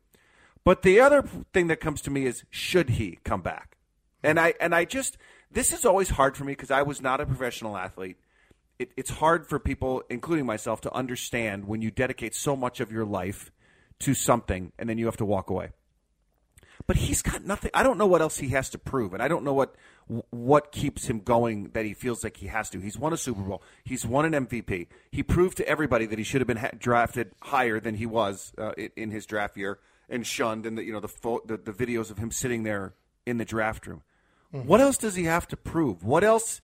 [0.63, 3.77] But the other thing that comes to me is should he come back?
[4.23, 5.17] And I and I just
[5.51, 8.19] this is always hard for me because I was not a professional athlete.
[8.79, 12.93] It, it's hard for people, including myself, to understand when you dedicate so much of
[12.93, 13.51] your life
[14.01, 15.71] to something and then you have to walk away.
[16.87, 17.71] But he's got nothing.
[17.75, 19.75] I don't know what else he has to prove, and I don't know what
[20.31, 22.81] what keeps him going that he feels like he has to.
[22.81, 23.63] He's won a Super Bowl.
[23.85, 24.87] He's won an MVP.
[25.11, 28.53] He proved to everybody that he should have been ha- drafted higher than he was
[28.57, 30.65] uh, in, in, his draft year and shunned.
[30.65, 33.45] And the, you know the, fo- the, the videos of him sitting there in the
[33.45, 34.03] draft room.
[34.55, 34.69] Mm-hmm.
[34.69, 36.05] What else does he have to prove?
[36.05, 36.61] What else?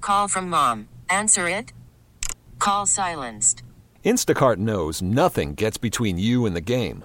[0.00, 0.88] Call from mom.
[1.08, 1.72] Answer it.
[2.58, 3.62] Call silenced.
[4.04, 7.04] Instacart knows nothing gets between you and the game.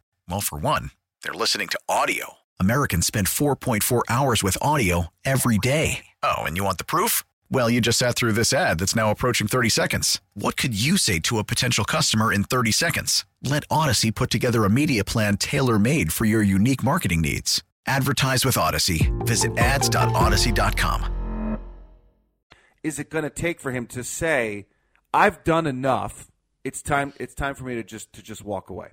[0.29, 0.91] Well, for one,
[1.23, 2.33] they're listening to audio.
[2.59, 6.05] Americans spend 4.4 hours with audio every day.
[6.21, 7.23] Oh, and you want the proof?
[7.49, 10.21] Well, you just sat through this ad that's now approaching 30 seconds.
[10.35, 13.25] What could you say to a potential customer in 30 seconds?
[13.41, 17.63] Let Audacy put together a media plan tailor made for your unique marketing needs.
[17.87, 19.11] Advertise with Audacy.
[19.25, 21.57] Visit ads.audacy.com.
[22.83, 24.67] Is it going to take for him to say,
[25.13, 26.31] "I've done enough.
[26.63, 27.13] It's time.
[27.19, 28.89] It's time for me to just to just walk away."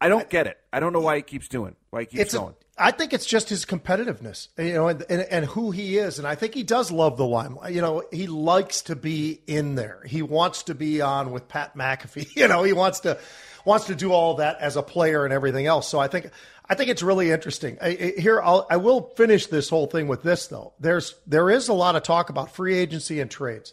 [0.00, 0.58] I don't get it.
[0.72, 1.76] I don't know why he keeps doing.
[1.90, 2.54] Why he keeps it's going.
[2.78, 6.18] A, I think it's just his competitiveness, you know, and, and, and who he is,
[6.18, 7.74] and I think he does love the limelight.
[7.74, 10.00] You know, he likes to be in there.
[10.06, 12.28] He wants to be on with Pat McAfee.
[12.36, 13.18] You know, he wants to
[13.64, 15.88] wants to do all that as a player and everything else.
[15.88, 16.30] So I think
[16.68, 17.78] I think it's really interesting.
[17.80, 20.72] I, I, here, I'll, I will finish this whole thing with this though.
[20.78, 23.72] There's there is a lot of talk about free agency and trades.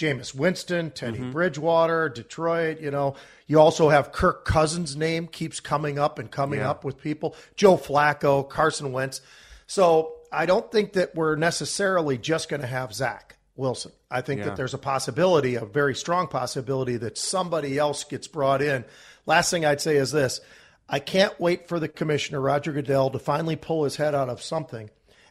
[0.00, 1.32] Jameis Winston, Teddy mm-hmm.
[1.32, 2.80] Bridgewater, Detroit.
[2.80, 6.70] You know, you also have Kirk Cousins' name keeps coming up and coming yeah.
[6.70, 7.36] up with people.
[7.54, 9.20] Joe Flacco, Carson Wentz.
[9.66, 13.92] So I don't think that we're necessarily just going to have Zach Wilson.
[14.10, 14.46] I think yeah.
[14.46, 18.86] that there's a possibility, a very strong possibility, that somebody else gets brought in.
[19.26, 20.40] Last thing I'd say is this
[20.88, 24.42] I can't wait for the commissioner, Roger Goodell, to finally pull his head out of
[24.42, 24.88] something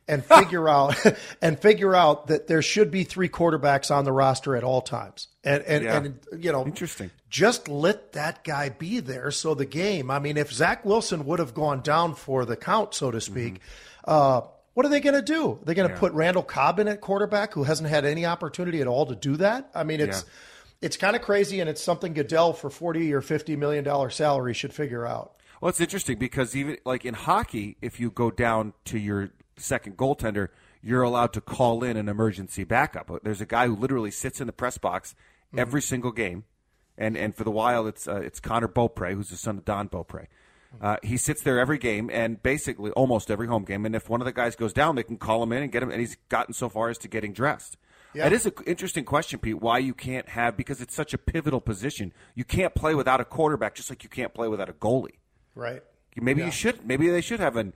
[0.09, 0.95] and figure out
[1.41, 5.27] and figure out that there should be three quarterbacks on the roster at all times.
[5.43, 5.97] And and, yeah.
[5.97, 7.11] and you know interesting.
[7.29, 10.09] Just let that guy be there so the game.
[10.09, 13.55] I mean, if Zach Wilson would have gone down for the count, so to speak,
[13.55, 14.11] mm-hmm.
[14.11, 14.41] uh,
[14.73, 15.59] what are they going to do?
[15.63, 15.99] They're going to yeah.
[15.99, 19.37] put Randall Cobb in at quarterback, who hasn't had any opportunity at all to do
[19.37, 19.69] that.
[19.73, 20.23] I mean, it's.
[20.23, 20.29] Yeah
[20.81, 24.53] it's kind of crazy, and it's something Goodell for forty or fifty million dollar salary
[24.53, 25.33] should figure out.
[25.61, 29.97] Well, it's interesting because even like in hockey, if you go down to your second
[29.97, 30.49] goaltender,
[30.81, 33.11] you're allowed to call in an emergency backup.
[33.23, 35.15] There's a guy who literally sits in the press box
[35.47, 35.59] mm-hmm.
[35.59, 36.45] every single game,
[36.97, 39.87] and and for the while it's uh, it's Connor Beaupre, who's the son of Don
[39.87, 40.27] Beaupre.
[40.81, 43.85] Uh, he sits there every game and basically almost every home game.
[43.85, 45.81] And if one of the guys goes down, they can call him in and get
[45.81, 45.89] him.
[45.89, 47.77] And he's gotten so far as to getting dressed.
[48.13, 48.27] Yeah.
[48.27, 49.59] It is an interesting question, Pete.
[49.59, 52.13] Why you can't have because it's such a pivotal position.
[52.33, 55.17] You can't play without a quarterback, just like you can't play without a goalie.
[55.55, 55.83] Right.
[56.15, 56.47] Maybe yeah.
[56.47, 56.85] you should.
[56.85, 57.73] Maybe they should have an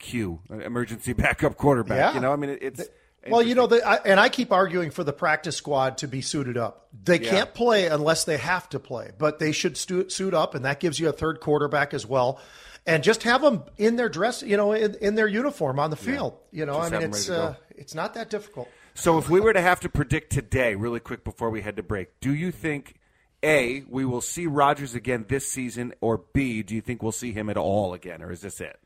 [0.00, 1.98] EBUQ, emergency backup quarterback.
[1.98, 2.14] Yeah.
[2.14, 2.78] You know, I mean, it's.
[2.78, 2.90] The,
[3.28, 6.22] well, you know, the, I, and I keep arguing for the practice squad to be
[6.22, 6.88] suited up.
[7.04, 7.30] They yeah.
[7.30, 10.80] can't play unless they have to play, but they should stu- suit up, and that
[10.80, 12.40] gives you a third quarterback as well
[12.88, 15.96] and just have them in their dress, you know, in, in their uniform on the
[15.96, 16.38] field.
[16.50, 16.60] Yeah.
[16.60, 18.68] You know, just I mean, it's uh, it's not that difficult.
[18.94, 21.82] So, if we were to have to predict today, really quick before we head to
[21.82, 22.94] break, do you think
[23.42, 27.32] a we will see Rodgers again this season, or B do you think we'll see
[27.32, 28.80] him at all again, or is this it?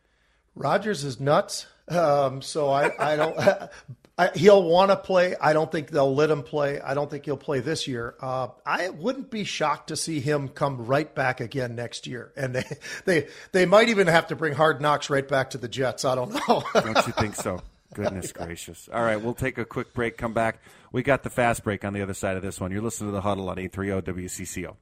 [0.55, 1.67] Rodgers is nuts.
[1.89, 3.37] Um, so I, I don't.
[4.19, 5.35] I, he'll want to play.
[5.41, 6.81] I don't think they'll let him play.
[6.81, 8.15] I don't think he'll play this year.
[8.21, 12.33] Uh, I wouldn't be shocked to see him come right back again next year.
[12.37, 12.65] And they,
[13.05, 16.05] they, they might even have to bring Hard Knocks right back to the Jets.
[16.05, 16.63] I don't know.
[16.75, 17.63] don't you think so?
[17.95, 18.45] Goodness yeah.
[18.45, 18.89] gracious.
[18.93, 20.61] All right, we'll take a quick break, come back.
[20.93, 22.71] We got the fast break on the other side of this one.
[22.71, 24.77] You're listening to the huddle on 830 WCCO.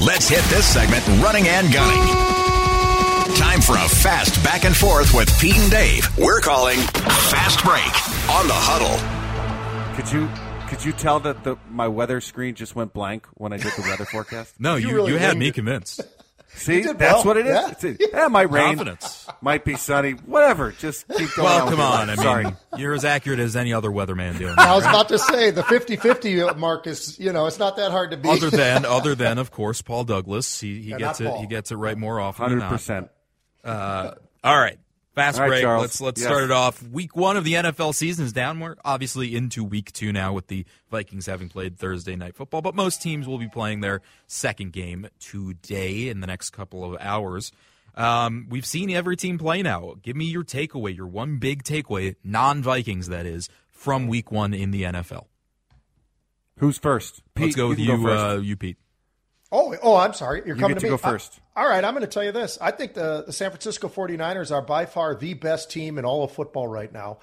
[0.00, 2.43] Let's hit this segment running and gunning.
[3.32, 6.06] Time for a fast back and forth with Pete and Dave.
[6.18, 7.82] We're calling Fast Break
[8.30, 9.96] on the Huddle.
[9.96, 10.28] Could you
[10.68, 13.82] could you tell that the my weather screen just went blank when I did the
[13.82, 14.54] weather forecast?
[14.60, 16.02] No, you you, really you had me convinced.
[16.56, 17.24] See, that's well.
[17.24, 18.00] what it is.
[18.00, 19.26] Yeah, yeah might rain, Confidence.
[19.40, 20.72] might be sunny, whatever.
[20.72, 21.46] Just keep going.
[21.46, 22.10] Well, come on.
[22.10, 22.46] I mean, Sorry.
[22.76, 24.54] you're as accurate as any other weatherman doing.
[24.56, 24.90] I was right?
[24.90, 28.30] about to say the 50-50 mark is, you know, it's not that hard to beat.
[28.30, 30.60] Other than, other than, of course, Paul Douglas.
[30.60, 31.26] He, he gets it.
[31.26, 31.40] Paul.
[31.40, 32.48] He gets it right more often.
[32.48, 33.10] Hundred percent.
[33.62, 34.12] Uh,
[34.42, 34.78] all right.
[35.14, 35.64] Fast all break.
[35.64, 36.28] Right, let's let's yes.
[36.28, 36.82] start it off.
[36.82, 38.58] Week one of the NFL season is down.
[38.58, 42.74] We're obviously into week two now with the Vikings having played Thursday night football, but
[42.74, 47.52] most teams will be playing their second game today in the next couple of hours.
[47.94, 49.94] Um, we've seen every team play now.
[50.02, 54.52] Give me your takeaway, your one big takeaway, non Vikings that is, from week one
[54.52, 55.26] in the NFL.
[56.58, 57.22] Who's first?
[57.34, 58.78] Pete, Let's go with you, you, uh, you Pete.
[59.56, 60.42] Oh, oh, I'm sorry.
[60.44, 60.90] You're You coming get to to me.
[60.90, 61.40] go first.
[61.56, 62.58] I- all right, I'm going to tell you this.
[62.60, 66.24] I think the, the San Francisco 49ers are by far the best team in all
[66.24, 67.18] of football right now.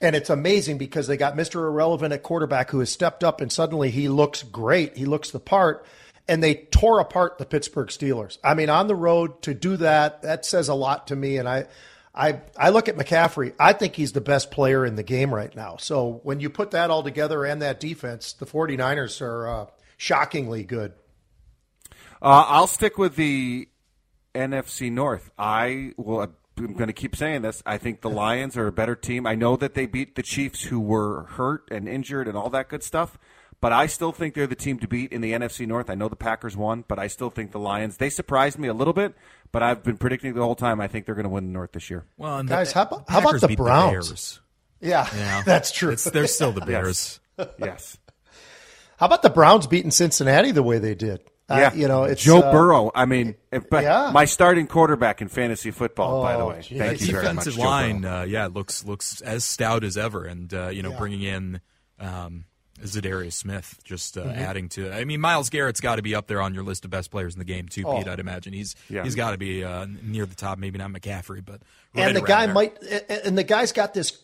[0.00, 1.56] And it's amazing because they got Mr.
[1.56, 4.96] Irrelevant at quarterback who has stepped up and suddenly he looks great.
[4.96, 5.84] He looks the part.
[6.28, 8.38] And they tore apart the Pittsburgh Steelers.
[8.44, 11.36] I mean, on the road to do that, that says a lot to me.
[11.38, 11.66] And I,
[12.14, 13.54] I, I look at McCaffrey.
[13.58, 15.76] I think he's the best player in the game right now.
[15.78, 19.66] So when you put that all together and that defense, the 49ers are uh,
[19.96, 20.92] shockingly good.
[22.22, 23.68] Uh, I'll stick with the
[24.34, 25.30] NFC North.
[25.38, 26.32] I will.
[26.58, 27.62] I'm going to keep saying this.
[27.66, 29.26] I think the Lions are a better team.
[29.26, 32.68] I know that they beat the Chiefs, who were hurt and injured and all that
[32.68, 33.18] good stuff.
[33.60, 35.88] But I still think they're the team to beat in the NFC North.
[35.88, 37.96] I know the Packers won, but I still think the Lions.
[37.96, 39.14] They surprised me a little bit,
[39.50, 40.80] but I've been predicting the whole time.
[40.80, 42.04] I think they're going to win the North this year.
[42.18, 43.92] Well, and Guys, the, how about- how about the beat Browns?
[44.08, 44.40] Bears.
[44.80, 45.90] Yeah, Yeah, that's true.
[45.92, 47.20] It's, they're still the Bears.
[47.58, 47.96] Yes.
[48.98, 51.20] How about the Browns beating Cincinnati the way they did?
[51.52, 52.90] Uh, Yeah, you know, it's Joe uh, Burrow.
[52.94, 54.10] I mean, if, but Yeah.
[54.12, 56.22] my starting quarterback in fantasy football.
[56.22, 56.78] by the Oh, way, geez.
[56.78, 57.44] thank you very much.
[57.44, 60.90] defensive Joe line, uh, yeah, looks looks as stout as ever, and uh, you know,
[60.92, 60.98] Yeah.
[60.98, 61.60] bringing in
[62.00, 62.44] um,
[62.82, 64.38] Za'Darius Smith, just uh, Mm-hmm.
[64.40, 64.92] adding to.
[64.92, 67.34] I mean, Myles Garrett's got to be up there on your list of best players
[67.34, 67.98] in the game too, Oh.
[67.98, 68.08] Pete.
[68.08, 69.04] I'd imagine he's Yeah.
[69.04, 70.58] he's got to be uh, near the top.
[70.58, 71.60] Maybe not McCaffrey, but
[71.94, 72.54] right and the guy there.
[72.54, 72.76] might,
[73.24, 74.18] and the guy's got this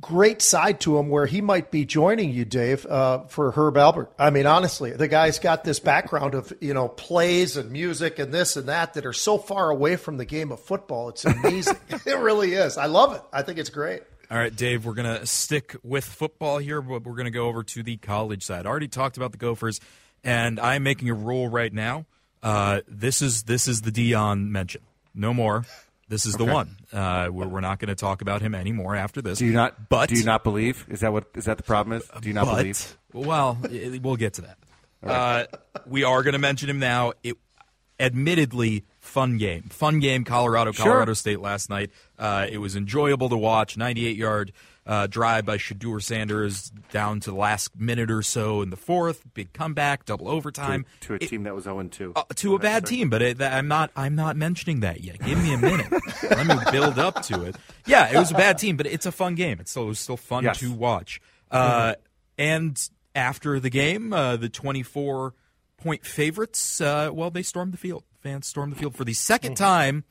[0.00, 4.08] great side to him where he might be joining you, Dave, uh, for Herb Alpert.
[4.18, 8.32] I mean, honestly, the guy's got this background of you know plays and music and
[8.32, 11.08] this and that that are so far away from the game of football.
[11.08, 11.76] It's amazing.
[12.06, 12.76] it really is.
[12.78, 13.22] I love it.
[13.32, 14.02] I think it's great.
[14.30, 17.46] All right, Dave, we're going to stick with football here, but we're going to go
[17.46, 18.66] over to the college side.
[18.66, 19.78] I already talked about the Gophers,
[20.24, 22.06] and I'm making a rule right now.
[22.42, 24.82] Uh, this is this is the Deion mention.
[25.14, 25.64] No more.
[26.08, 26.76] This is the one.
[26.92, 29.38] Uh, we're, we're not going to talk about him anymore after this.
[29.40, 29.88] Do you not?
[29.88, 30.86] But do you not believe?
[30.88, 31.24] Is that what?
[31.34, 31.96] Is that the problem?
[32.00, 32.96] Is do you not but, believe?
[33.12, 34.58] Well, i- we'll get to that.
[35.02, 35.44] Uh,
[35.86, 37.12] we are going to mention him now.
[37.22, 37.36] It,
[37.98, 39.62] admittedly, fun game.
[39.64, 40.84] Fun game, Colorado, Sure.
[40.84, 41.90] Colorado State last night.
[42.18, 43.76] Uh, it was enjoyable to watch.
[43.76, 44.52] 98 yard
[44.86, 49.22] uh, drive by Shedeur Sanders down to the last minute or so in the fourth.
[49.34, 50.86] Big comeback, double overtime.
[51.00, 52.12] to a It- team that was 0 2.
[52.14, 53.90] uh, to a bad team, but it, I'm not.
[53.96, 55.18] I'm not mentioning that yet.
[55.20, 55.90] Give me a minute.
[56.30, 57.56] Let me build up to it.
[57.86, 59.58] Yeah, it was a bad team, but it's a fun game.
[59.60, 60.58] It's still it was still fun Yes.
[60.60, 61.20] to watch.
[61.50, 61.94] Uh,
[62.38, 65.34] and after the game, uh, the 24
[65.78, 68.04] point favorites, uh, well, they stormed the field.
[68.20, 70.04] Fans stormed the field for the second time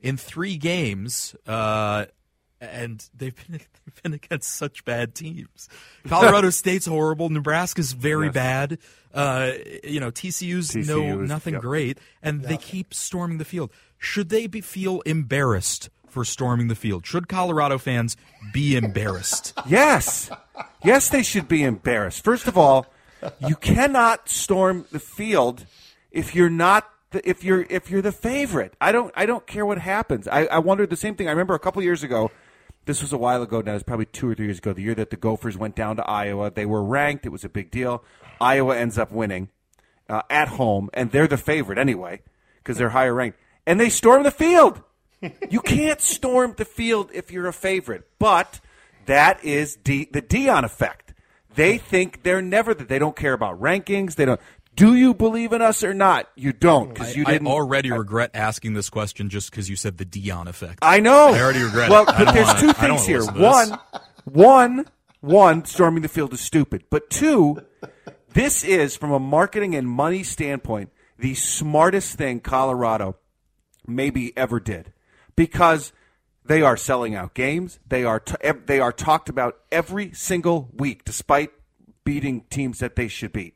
[0.00, 1.34] in three games.
[1.46, 2.06] Uh,
[2.70, 5.68] and they've been, they've been against such bad teams.
[6.06, 7.28] Colorado State's horrible.
[7.28, 8.34] Nebraska's very Yes.
[8.34, 8.78] bad.
[9.14, 9.52] Uh,
[9.82, 11.62] you know, TCU's, no nothing yep.
[11.62, 13.70] great, and they keep storming the field.
[13.98, 17.06] Should they be feel embarrassed for storming the field?
[17.06, 18.16] Should Colorado fans
[18.52, 19.54] be embarrassed?
[19.66, 20.30] Yes.
[20.84, 22.22] Yes, they should be embarrassed.
[22.24, 22.86] First of all,
[23.40, 25.64] you cannot storm the field
[26.12, 28.74] if you're not the, if you're if you're the favorite.
[28.80, 30.28] I don't I don't care what happens.
[30.28, 31.26] I, I wondered the same thing.
[31.26, 32.30] I remember a couple years ago.
[32.86, 33.72] This was a while ago now.
[33.72, 34.72] It was probably two or three years ago.
[34.72, 37.26] The year that the Gophers went down to Iowa, they were ranked.
[37.26, 38.04] It was a big deal.
[38.40, 39.48] Iowa ends up winning
[40.08, 42.22] uh, at home, and they're the favorite anyway
[42.58, 44.82] because they're higher ranked, and they storm the field.
[45.50, 48.60] you can't storm the field if you're a favorite, but
[49.06, 51.14] that is D, the Deion effect.
[51.54, 54.14] They think they're never that they don't care about rankings.
[54.14, 54.40] They don't.
[54.76, 56.28] Do you believe in us or not?
[56.36, 57.48] You don't because you I didn't.
[57.48, 60.80] I already regret asking this question just because you said the Deion effect.
[60.82, 61.28] I know.
[61.28, 62.10] I already regret well, it.
[62.10, 63.18] I but there's wanna- two things here.
[63.20, 63.70] listen to this.
[63.70, 63.78] One,
[64.24, 64.86] one,
[65.20, 66.84] one, storming the field is stupid.
[66.90, 67.62] But two,
[68.34, 73.16] this is from a marketing and money standpoint the smartest thing Colorado
[73.86, 74.92] maybe ever did
[75.34, 75.92] because
[76.44, 77.78] they are selling out games.
[77.88, 78.36] They are t-
[78.66, 81.50] they are talked about every single week, despite
[82.04, 83.54] beating teams that they should beat,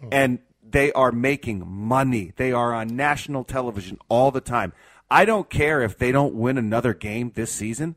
[0.00, 0.08] hmm.
[0.12, 0.38] and
[0.70, 2.32] they are making money.
[2.36, 4.72] They are on national television all the time.
[5.10, 7.96] I don't care if they don't win another game this season.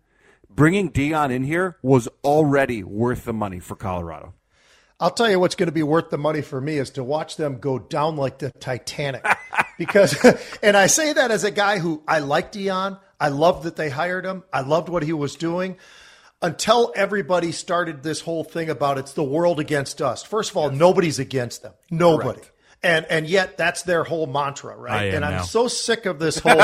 [0.49, 4.33] Bringing Deion in here was already worth the money for Colorado.
[4.99, 7.35] I'll tell you what's going to be worth the money for me is to watch
[7.35, 9.25] them go down like the Titanic.
[9.77, 10.15] because,
[10.63, 12.99] and I say that as a guy who I like Deion.
[13.19, 14.43] I loved that they hired him.
[14.51, 15.77] I loved what he was doing
[16.41, 20.23] until everybody started this whole thing about it's the world against us.
[20.23, 21.73] First of all, nobody's against them.
[21.89, 22.39] Nobody.
[22.39, 22.51] Correct.
[22.83, 25.13] And and yet that's their whole mantra, right?
[25.13, 25.41] And I'm now.
[25.43, 26.59] so sick of this whole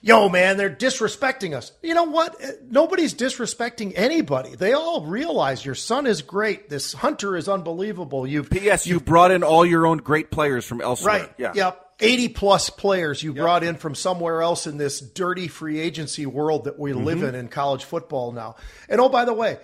[0.00, 1.72] yo man, they're disrespecting us.
[1.82, 2.40] You know what?
[2.42, 4.54] Uh, Nobody's disrespecting anybody.
[4.54, 6.68] They all realize your son is great.
[6.68, 8.24] This hunter is unbelievable.
[8.24, 8.86] You've P.S.
[8.86, 11.22] You brought in all your own great players from elsewhere.
[11.22, 11.32] Right.
[11.38, 11.52] Yeah.
[11.54, 11.84] Yep.
[12.00, 16.64] 80 plus players you brought in from somewhere else in this dirty free agency world
[16.66, 17.26] that we live Mm-hmm.
[17.30, 18.54] in in college football now.
[18.88, 19.58] And oh, by the way,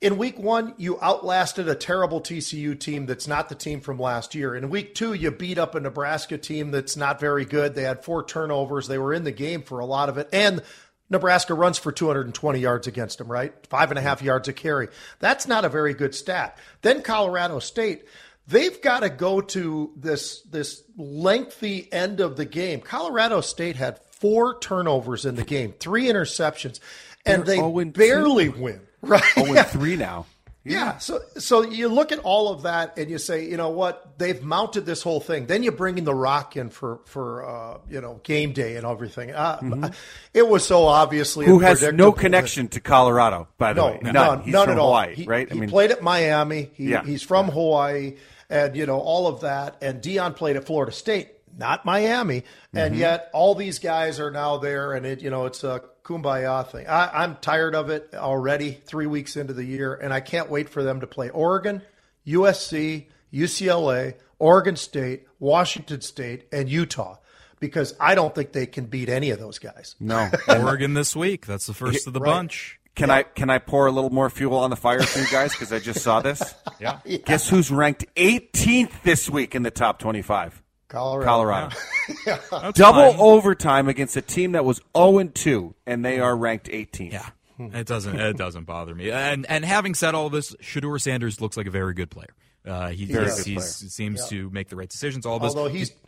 [0.00, 4.34] in week one, you outlasted a terrible TCU team that's not the team from last
[4.34, 4.54] year.
[4.54, 7.74] In week two, you beat up a Nebraska team that's not very good.
[7.74, 8.88] They had four turnovers.
[8.88, 10.28] They were in the game for a lot of it.
[10.32, 10.62] And
[11.10, 13.52] Nebraska runs for 220 yards against them, right?
[13.66, 14.88] Five and a half yards a carry.
[15.18, 16.56] That's not a very good stat.
[16.80, 18.04] Then Colorado State,
[18.46, 22.80] they've got to go to this this lengthy end of the game.
[22.80, 26.80] Colorado State had four turnovers in the game, three interceptions,
[27.26, 28.80] and They're they oh barely win.
[29.02, 29.22] Right?
[29.36, 30.26] Oh, and three now.
[30.62, 30.98] Yeah.
[30.98, 34.42] So so you look at all of that and you say, you know what, they've
[34.42, 35.46] mounted this whole thing.
[35.46, 38.86] Then you bring in the Rock in for for uh, you know game day and
[38.86, 39.30] everything.
[39.30, 39.90] Uh,
[40.34, 41.54] It was so obviously Mm-hmm.
[41.54, 43.98] Who has no connection to Colorado, by the no, way?
[44.02, 44.42] none, None.
[44.42, 44.88] He's none from at all.
[44.88, 45.50] Hawaii, he, right?
[45.50, 46.70] He played at Miami.
[46.74, 47.04] He, Yeah.
[47.04, 48.16] He's from Hawaii,
[48.50, 49.78] and you know all of that.
[49.80, 52.44] And Deion played at Florida State, not Miami.
[52.74, 53.00] And Mm-hmm.
[53.00, 56.86] yet all these guys are now there, and it you know it's a kumbaya thing.
[56.88, 58.72] I, I'm tired of it already.
[58.72, 61.82] Three weeks into the year, and I can't wait for them to play Oregon,
[62.26, 67.16] USC, UCLA, Oregon State, Washington State, and Utah.
[67.58, 69.94] Because I don't think they can beat any of those guys.
[70.00, 70.30] no.
[70.48, 71.44] Oregon this week.
[71.46, 72.30] That's the first of the Right.
[72.30, 72.78] bunch.
[72.96, 75.52] Can I can I pour a little more fuel on the fire for you guys
[75.52, 76.42] because I just saw this?
[76.80, 76.98] Yeah.
[77.26, 80.62] Guess who's ranked 18th this week in the top 25?
[80.90, 81.26] Colorado.
[81.26, 81.76] Colorado.
[82.50, 83.20] That's Double fine.
[83.20, 87.12] overtime against a team that was 0 and 2, and they are ranked 18th.
[87.12, 87.28] Yeah.
[87.58, 88.18] It doesn't.
[88.18, 89.10] It doesn't bother me.
[89.10, 92.34] And and having said all this, Shedeur Sanders looks like a very good player.
[92.66, 95.26] Uh, he Very he's, good he's, seems to make the right decisions.
[95.26, 95.54] All this.
[95.54, 95.98] Although he's he's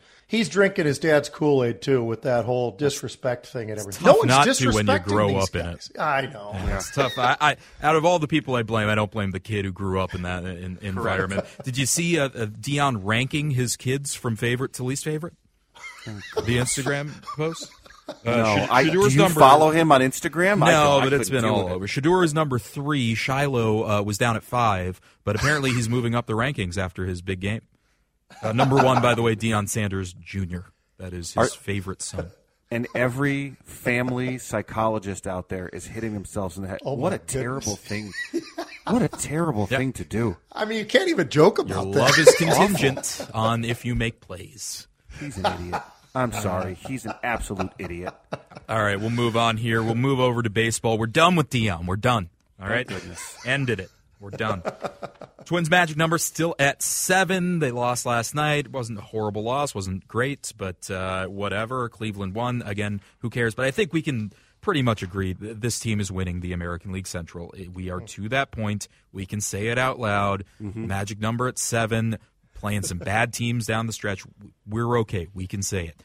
[0.49, 4.05] drinking his dad's Kool Aid too with that whole disrespect thing and everything.
[4.05, 5.93] tough no one's not to disrespecting when you grow these up in guys.
[5.99, 6.53] I know.
[6.69, 7.13] It's tough.
[7.19, 9.73] I, I, out of all the people I blame, I don't blame the kid who
[9.73, 11.45] grew up in that in, environment.
[11.65, 15.35] Did you see uh, uh, Deion ranking his kids from favorite to least favorite?
[16.07, 17.71] The Instagram post.
[18.09, 20.59] Uh, No, Shad- I, do you number- follow him on Instagram?
[20.59, 21.73] No, don't- I but it's couldn't been all it.
[21.73, 21.87] over.
[21.87, 23.15] Shedeur is number three.
[23.15, 27.23] Shiloh uh, was down at five, but apparently he's moving up the rankings after his
[27.23, 27.63] big game.
[28.43, 30.69] Uh, number one, by the way, Deion Sanders Jr.
[30.99, 32.31] That is his Are- favorite son.
[32.71, 36.79] And every family psychologist out there is hitting themselves in the head.
[36.87, 38.13] Oh, what my a terrible thing!
[38.87, 40.37] What a terrible thing to do.
[40.51, 44.21] I mean, you can't even joke Your about love is contingent on if you make
[44.21, 44.89] plays.
[45.21, 45.83] He's an idiot.
[46.17, 46.75] I'm sorry.
[46.75, 48.13] He's an absolute idiot.
[48.69, 49.83] All right, we'll move on here.
[49.85, 50.99] We'll move over to baseball.
[50.99, 51.87] We're done with Deion.
[51.87, 52.29] We're done.
[52.61, 53.37] All right, goodness.
[53.47, 53.91] ended it.
[54.23, 54.63] We're done.
[55.45, 57.59] Twins magic number still at seven.
[57.59, 58.67] They lost last night.
[58.67, 59.75] It wasn't a horrible loss.
[59.75, 61.89] wasn't great, but uh, whatever.
[61.89, 63.01] Cleveland won again.
[63.19, 63.55] Who cares?
[63.57, 66.93] But I think we can pretty much agree that this team is winning the American
[66.93, 67.53] League Central.
[67.75, 68.87] We are to that point.
[69.13, 70.45] We can say it out loud.
[70.61, 72.19] Magic number at seven.
[72.55, 74.23] Playing some bad teams down the stretch.
[74.69, 75.27] We're okay.
[75.35, 76.01] We can say it.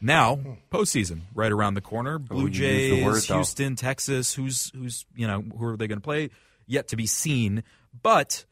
[0.00, 0.40] Now,
[0.72, 2.18] postseason right around the corner.
[2.18, 3.26] Blue you used the word, Jays.
[3.26, 4.34] Houston, Texas.
[4.34, 6.30] Who's who's you know who are they going to play?
[6.70, 7.64] Yet to be seen.
[8.00, 8.44] But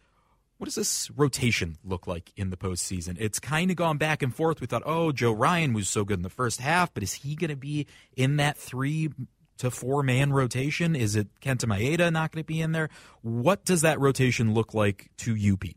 [0.57, 3.17] what does this rotation look like in the postseason?
[3.21, 4.61] It's kind of gone back and forth.
[4.61, 7.37] We thought, oh, Joe Ryan was so good in the first half, but is he
[7.37, 9.11] going to be in that three
[9.59, 10.97] to four man rotation?
[10.97, 12.89] Is it Kenta Maeda not going to be in there?
[13.23, 15.77] What does that rotation look like to you, Pete?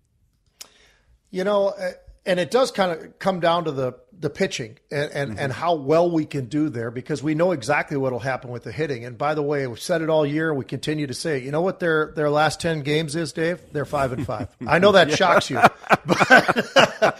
[1.30, 1.91] You know, uh,
[2.25, 5.39] and it does kind of come down to the the pitching and and, mm-hmm.
[5.39, 8.63] and how well we can do there because we know exactly what will happen with
[8.63, 9.03] the hitting.
[9.03, 11.43] And by the way, we've said it all year, we continue to say it.
[11.43, 13.60] You know what their their last ten games is, Dave?
[13.71, 14.49] They're five and five.
[14.67, 15.60] I know that shocks you,
[16.05, 17.19] but,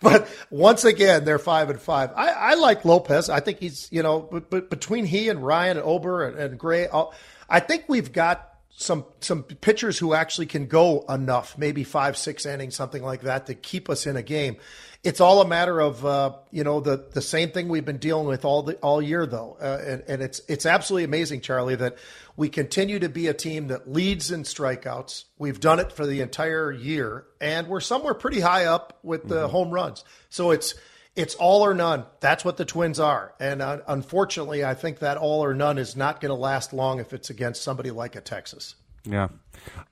[0.00, 2.10] but once again, they're five and five.
[2.16, 3.28] I, I like Lopez.
[3.28, 6.58] I think he's you know, but, but between he and Ryan and Ober and, and
[6.58, 7.12] Gray, I'll-
[7.50, 8.49] I think we've got
[8.80, 13.46] some some pitchers who actually can go enough, maybe five, six innings, something like that,
[13.46, 14.56] to keep us in a game.
[15.04, 18.26] It's all a matter of uh, you know the the same thing we've been dealing
[18.26, 21.98] with all the all year though, uh, and and it's it's absolutely amazing, Charlie, that
[22.36, 25.24] we continue to be a team that leads in strikeouts.
[25.36, 29.46] We've done it for the entire year, and we're somewhere pretty high up with the
[29.46, 30.04] home runs.
[30.30, 30.74] So it's
[31.16, 32.04] it's all or none.
[32.20, 33.34] That's what the Twins are.
[33.40, 37.00] And uh, unfortunately, I think that all or none is not going to last long
[37.00, 38.76] if it's against somebody like a Texas.
[39.04, 39.28] Yeah,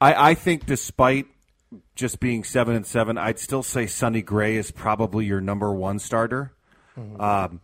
[0.01, 1.27] I, I think despite
[1.95, 5.99] just being seven and seven, I'd still say Sonny Gray is probably your number one
[5.99, 6.53] starter.
[7.21, 7.61] Um,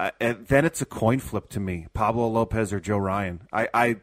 [0.00, 3.42] I, and then it's a coin flip to me: Pablo Lopez or Joe Ryan.
[3.52, 3.96] I, I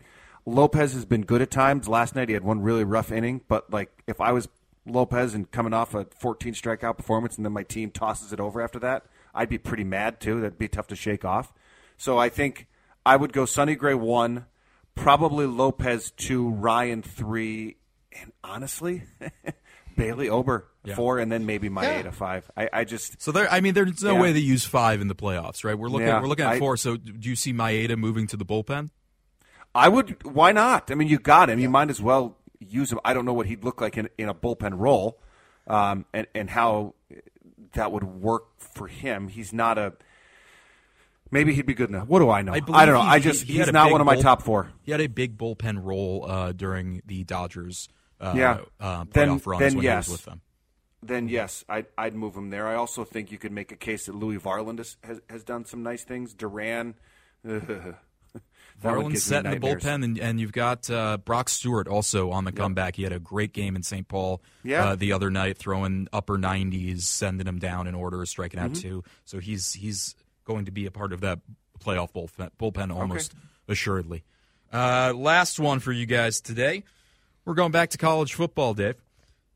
[0.45, 1.87] Lopez has been good at times.
[1.87, 4.47] Last night he had one really rough inning, but like if I was
[4.85, 8.61] Lopez and coming off a 14 strikeout performance, and then my team tosses it over
[8.61, 10.41] after that, I'd be pretty mad too.
[10.41, 11.51] That'd be tough to shake off.
[11.97, 12.67] So I think
[13.05, 14.45] I would go Sonny Gray one,
[14.95, 17.77] probably Lopez two, Ryan three,
[18.21, 19.03] and honestly,
[19.97, 22.49] Bailey Ober four, and then maybe Maeda five.
[22.55, 24.21] I, I just So there, I mean, there's no Yeah.
[24.21, 25.77] way they use five in the playoffs, right?
[25.77, 26.77] We're looking, Yeah, we're looking at I- four.
[26.77, 28.89] So do you see Maeda moving to the bullpen?
[29.73, 30.23] I would.
[30.23, 30.89] Why not?
[30.91, 31.59] I mean, you got him.
[31.59, 32.99] You might as well use him.
[33.05, 35.19] I don't know what he'd look like in, in a bullpen role,
[35.67, 36.95] um, and and how
[37.73, 39.27] that would work for him.
[39.27, 39.93] He's not a.
[41.31, 42.07] Maybe he'd be good enough.
[42.07, 42.53] What do I know?
[42.53, 43.01] I, I, don't know.
[43.01, 44.71] he- I just he- he he's not one of my bull- top four.
[44.83, 47.89] He had a big bullpen role uh, during the Dodgers
[48.21, 48.59] uh, Yeah.
[48.79, 50.05] uh, playoff Then- runs then when yes.
[50.07, 50.41] he was with them.
[51.03, 52.67] Then yes, I'd, I'd move him there.
[52.67, 55.65] I also think you could make a case that Louie Varland has, has, has done
[55.65, 56.33] some nice things.
[56.33, 56.95] Duran,
[58.81, 61.49] that one Varland's gives me set in the bullpen, and, and you've got uh, Brock
[61.49, 62.95] Stewart also on the comeback.
[62.95, 64.07] He had a great game in St.
[64.07, 64.89] Paul Yeah.
[64.89, 68.71] uh, the other night, throwing upper 90s, sending him down in order, striking Mm-hmm.
[68.71, 69.03] out two.
[69.25, 71.39] So he's he's going to be a part of that
[71.79, 73.33] playoff bullpen, bullpen almost
[73.67, 74.23] assuredly.
[74.71, 76.83] Uh, last one for you guys today.
[77.45, 78.95] We're going back to college football, Dave.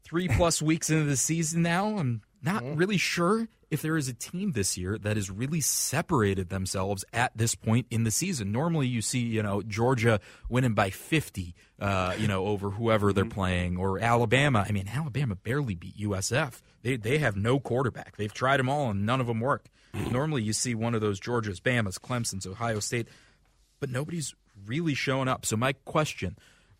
[0.04, 1.98] Three plus weeks into the season now.
[1.98, 6.50] I'm not really sure if there is a team this year that has really separated
[6.50, 8.52] themselves at this point in the season.
[8.52, 13.26] Normally, you see, you know, Georgia winning by 50, uh, you know, over whoever they're
[13.26, 14.66] playing, or Alabama.
[14.68, 16.62] I mean, Alabama barely beat USF.
[16.82, 18.18] They they have no quarterback.
[18.18, 19.66] They've tried them all, and none of them work.
[20.12, 23.08] Normally, you see one of those Georgia's, Bama's, Clemson's, Ohio State,
[23.80, 25.46] but nobody's really showing up.
[25.46, 26.38] So my question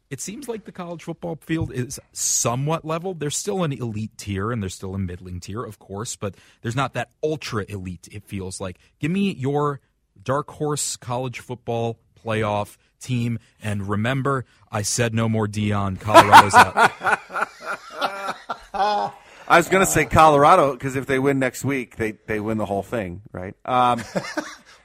[0.10, 3.20] it seems like the college football field is somewhat leveled.
[3.20, 6.76] There's still an elite tier and there's still a middling tier, of course, but there's
[6.76, 8.78] not that ultra elite, it feels like.
[9.00, 9.82] Give me your
[10.22, 13.40] dark horse college football playoff team.
[13.62, 16.00] And remember, I said no more Deion.
[16.00, 16.92] Colorado's out.
[19.52, 22.58] I was going to say Colorado because if they win next week, they, they win
[22.58, 23.56] the whole thing, right?
[23.66, 24.02] Um,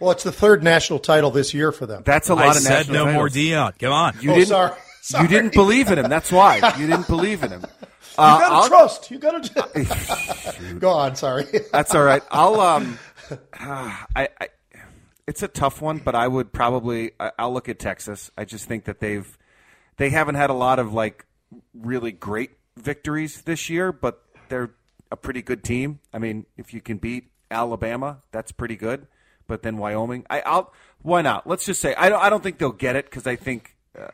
[0.01, 2.03] Well, it's the third national title this year for them.
[2.05, 3.29] that's a lot I of said national no more.
[3.29, 3.79] Deion.
[3.79, 4.17] Come on.
[4.21, 4.49] You Oh, didn't.
[4.49, 4.73] sorry.
[5.07, 5.25] Sorry.
[5.25, 6.09] You didn't believe in him.
[6.09, 7.61] That's why you didn't believe in him.
[7.81, 7.87] you
[8.17, 9.11] Uh, gotta I'll- trust.
[9.11, 10.75] You gotta.
[10.79, 11.15] Go on.
[11.15, 11.45] Sorry.
[11.73, 12.23] That's all right.
[12.31, 12.99] I'll um,
[13.53, 14.49] I, I
[15.27, 18.31] it's a tough one, but I would probably I- I'll look at Texas.
[18.39, 19.37] I just think that they've
[19.99, 21.27] they haven't had a lot of like
[21.75, 24.71] really great victories this year, but they're
[25.13, 26.01] a pretty good team.
[26.15, 29.07] I mean, if you can beat Alabama, that's pretty good.
[29.47, 31.47] But then Wyoming, I, I'll why not?
[31.47, 34.09] Let's just say I don't I don't think they'll get it because I think uh,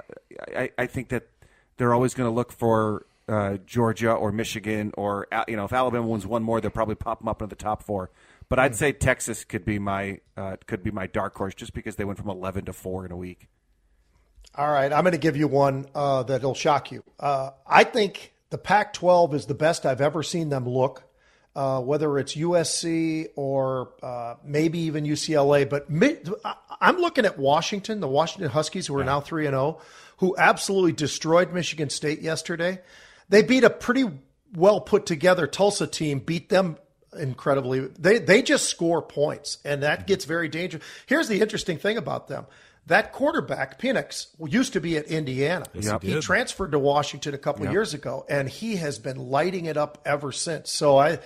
[0.56, 1.28] I I think that
[1.76, 6.06] they're always going to look for uh, Georgia or Michigan or you know if Alabama
[6.06, 8.10] wins one more, they'll probably pop them up into the top four.
[8.48, 11.96] But I'd say Texas could be my uh, could be my dark horse just because
[11.96, 13.48] they went from eleven to four in a week.
[14.56, 17.04] All right, I'm going to give you one uh, that'll shock you.
[17.20, 21.04] Uh, I think the Pac-12 is the best I've ever seen them look,
[21.60, 25.68] uh, whether it's USC or uh, maybe even UCLA.
[25.68, 26.16] But mi-
[26.80, 29.78] I'm looking at Washington, the Washington Huskies, who are now three and zero,
[30.18, 32.80] who absolutely destroyed Michigan State yesterday.
[33.28, 34.06] They beat a pretty
[34.54, 36.78] well put together Tulsa team, beat them
[37.18, 37.80] incredibly.
[37.80, 40.82] They they just score points, and that gets very dangerous.
[41.04, 42.46] Here's the interesting thing about them.
[42.90, 45.64] That quarterback, Penix, used to be at Indiana.
[45.74, 46.02] Yep.
[46.02, 49.66] he He transferred to Washington a couple of years ago, and he has been lighting
[49.66, 50.72] it up ever since.
[50.72, 51.20] So I,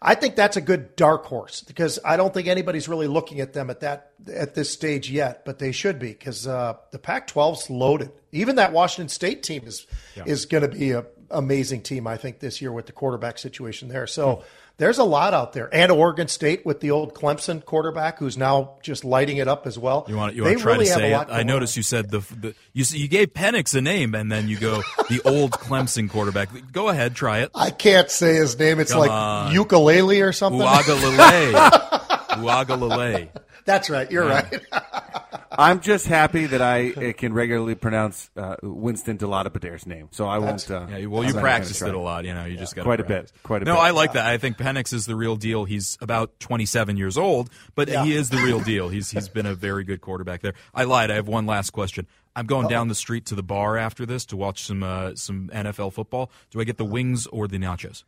[0.00, 3.52] I think that's a good dark horse because I don't think anybody's really looking at
[3.54, 7.70] them at that at this stage yet, but they should be because uh, the Pac-12's
[7.70, 8.12] loaded.
[8.30, 9.88] Even that Washington State team is
[10.26, 13.88] is going to be a amazing team, I think, this year with the quarterback situation
[13.88, 14.06] there.
[14.06, 14.44] So.
[14.80, 18.78] There's a lot out there, and Oregon State with the old Clemson quarterback, who's now
[18.80, 20.06] just lighting it up as well.
[20.08, 21.26] You want you want to try really to say it?
[21.28, 21.80] I noticed on.
[21.80, 25.20] you said the, the you you gave Penix a name and then you go the
[25.26, 26.48] old Clemson quarterback.
[26.72, 27.50] Go ahead, try it.
[27.54, 28.80] I can't say his name.
[28.80, 29.52] It's Come like on.
[29.52, 30.62] ukulele or something.
[30.62, 31.52] Uagalele.
[32.40, 33.28] Uagalele.
[33.70, 34.10] That's right.
[34.10, 34.62] You're right.
[35.52, 40.38] I'm just happy that I uh, can regularly pronounce uh, Winston Delata name, so I
[40.38, 40.68] won't.
[40.68, 42.24] Uh, Yeah, well, I'm you practiced it a lot.
[42.24, 43.32] You know, you just got Quite a bit.
[43.44, 43.78] Quite a no, bit.
[43.78, 44.26] No, I like that.
[44.26, 45.66] I think Penix is the real deal.
[45.66, 48.04] He's about 27 years old, but Yeah.
[48.04, 48.88] he is the real deal.
[48.88, 50.54] He's he's been a very good quarterback there.
[50.74, 51.10] I lied.
[51.10, 52.06] I have one last question.
[52.34, 55.48] I'm going down the street to the bar after this to watch some uh, some
[55.52, 56.30] NFL football.
[56.50, 58.02] Do I get the wings or the nachos?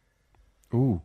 [0.75, 1.03] Ooh.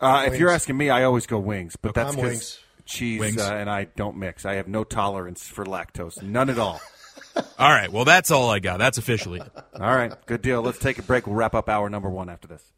[0.00, 2.58] Uh, if you're asking me, I always go wings, but that's I'm because wings.
[2.86, 3.38] Cheese.
[3.38, 4.44] Uh, and I don't mix.
[4.46, 6.80] I have no tolerance for lactose, none at all.
[7.58, 7.90] All right.
[7.92, 8.78] Well, that's all I got.
[8.78, 9.50] That's officially it.
[9.74, 10.62] All right, good deal.
[10.62, 11.26] Let's take a break.
[11.26, 12.72] We'll wrap up hour number one after this.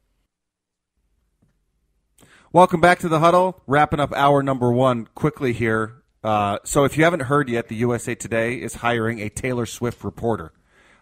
[2.52, 3.62] Welcome back to the huddle.
[3.66, 6.02] Wrapping up hour number one quickly here.
[6.24, 10.02] Uh, so, if you haven't heard yet, the USA Today is hiring a Taylor Swift
[10.02, 10.52] reporter,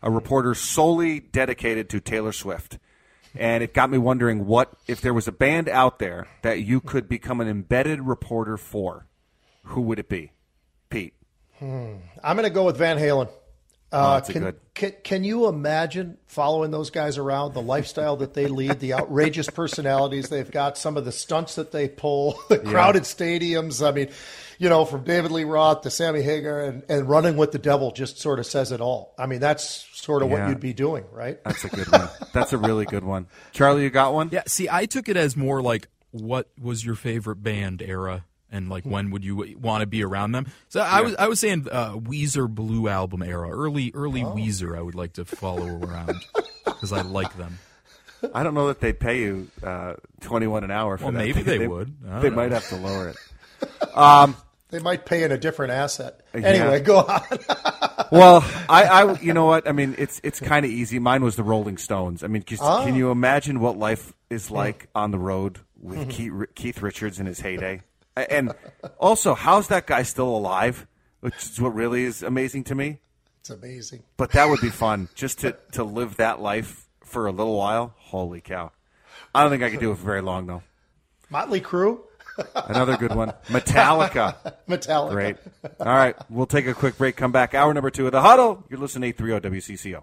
[0.02, 2.78] a reporter solely dedicated to Taylor Swift.
[3.38, 6.80] And it got me wondering what if there was a band out there that you
[6.80, 9.06] could become an embedded reporter for,
[9.64, 10.32] who would it be?
[10.90, 11.14] Pete.
[11.60, 13.28] I'm going to go with Van Halen.
[13.92, 14.60] Uh, that's a can, good.
[14.74, 19.48] can can you imagine following those guys around, the lifestyle that they lead, the outrageous
[19.48, 23.86] personalities they've got, some of the stunts that they pull, the crowded stadiums.
[23.86, 24.08] I mean,
[24.58, 27.92] you know, from David Lee Roth to Sammy Hagar and, and running with the devil
[27.92, 29.14] just sort of says it all.
[29.18, 30.40] I mean, that's sort of Yeah.
[30.44, 31.42] what you'd be doing, right?
[31.44, 32.08] That's a good one.
[32.32, 33.26] That's a really good one.
[33.52, 34.30] Charlie, you got one?
[34.32, 38.68] Yeah, see, I took it as more like what was your favorite band era, and
[38.70, 40.46] like when would you want to be around them?
[40.68, 44.78] So I was I was saying uh, Weezer Blue album era, early early Weezer.
[44.78, 46.14] I would like to follow around
[46.64, 47.58] because I like them.
[48.32, 51.18] I don't know that they'd pay you uh, twenty one an hour for Well, that.
[51.18, 51.94] maybe they would.
[52.02, 52.36] They know.
[52.36, 53.16] might have to lower it.
[54.68, 56.20] They might pay in a different asset.
[56.34, 56.40] Yeah.
[56.40, 57.22] Anyway, go on.
[58.12, 59.68] Well, I, I, you know what?
[59.68, 61.00] I mean, it's it's kind of easy.
[61.00, 62.22] Mine was the Rolling Stones.
[62.22, 62.84] I mean, just, ah.
[62.84, 64.54] can you imagine what life is hmm.
[64.54, 66.08] like on the road with hmm.
[66.08, 67.82] Keith, Keith Richards in his heyday?
[68.16, 68.52] And
[68.98, 70.86] also, how's that guy still alive?
[71.20, 73.00] Which is what really is amazing to me.
[73.40, 74.04] It's amazing.
[74.16, 77.94] But that would be fun, just to to live that life for a little while.
[77.98, 78.72] Holy cow!
[79.34, 80.62] I don't think I could do it for very long though.
[81.28, 82.00] Motley Crue,
[82.54, 84.36] Another good one, Metallica.
[84.68, 85.10] Metallica.
[85.10, 85.36] Great.
[85.80, 87.16] All right, we'll take a quick break.
[87.16, 87.54] Come back.
[87.54, 88.64] Hour number two of the huddle.
[88.68, 90.02] You're listening to 830 WCCO.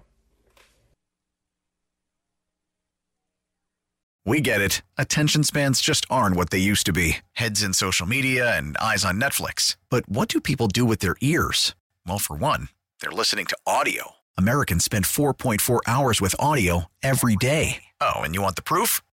[4.26, 4.82] We get it.
[4.98, 9.04] Attention spans just aren't what they used to be heads in social media and eyes
[9.04, 9.76] on Netflix.
[9.90, 11.76] But what do people do with their ears?
[12.08, 12.70] Well, for one,
[13.02, 14.12] they're listening to audio.
[14.38, 17.84] Americans spend 4.4 hours with audio every day.
[18.00, 19.02] Oh, and you want the proof?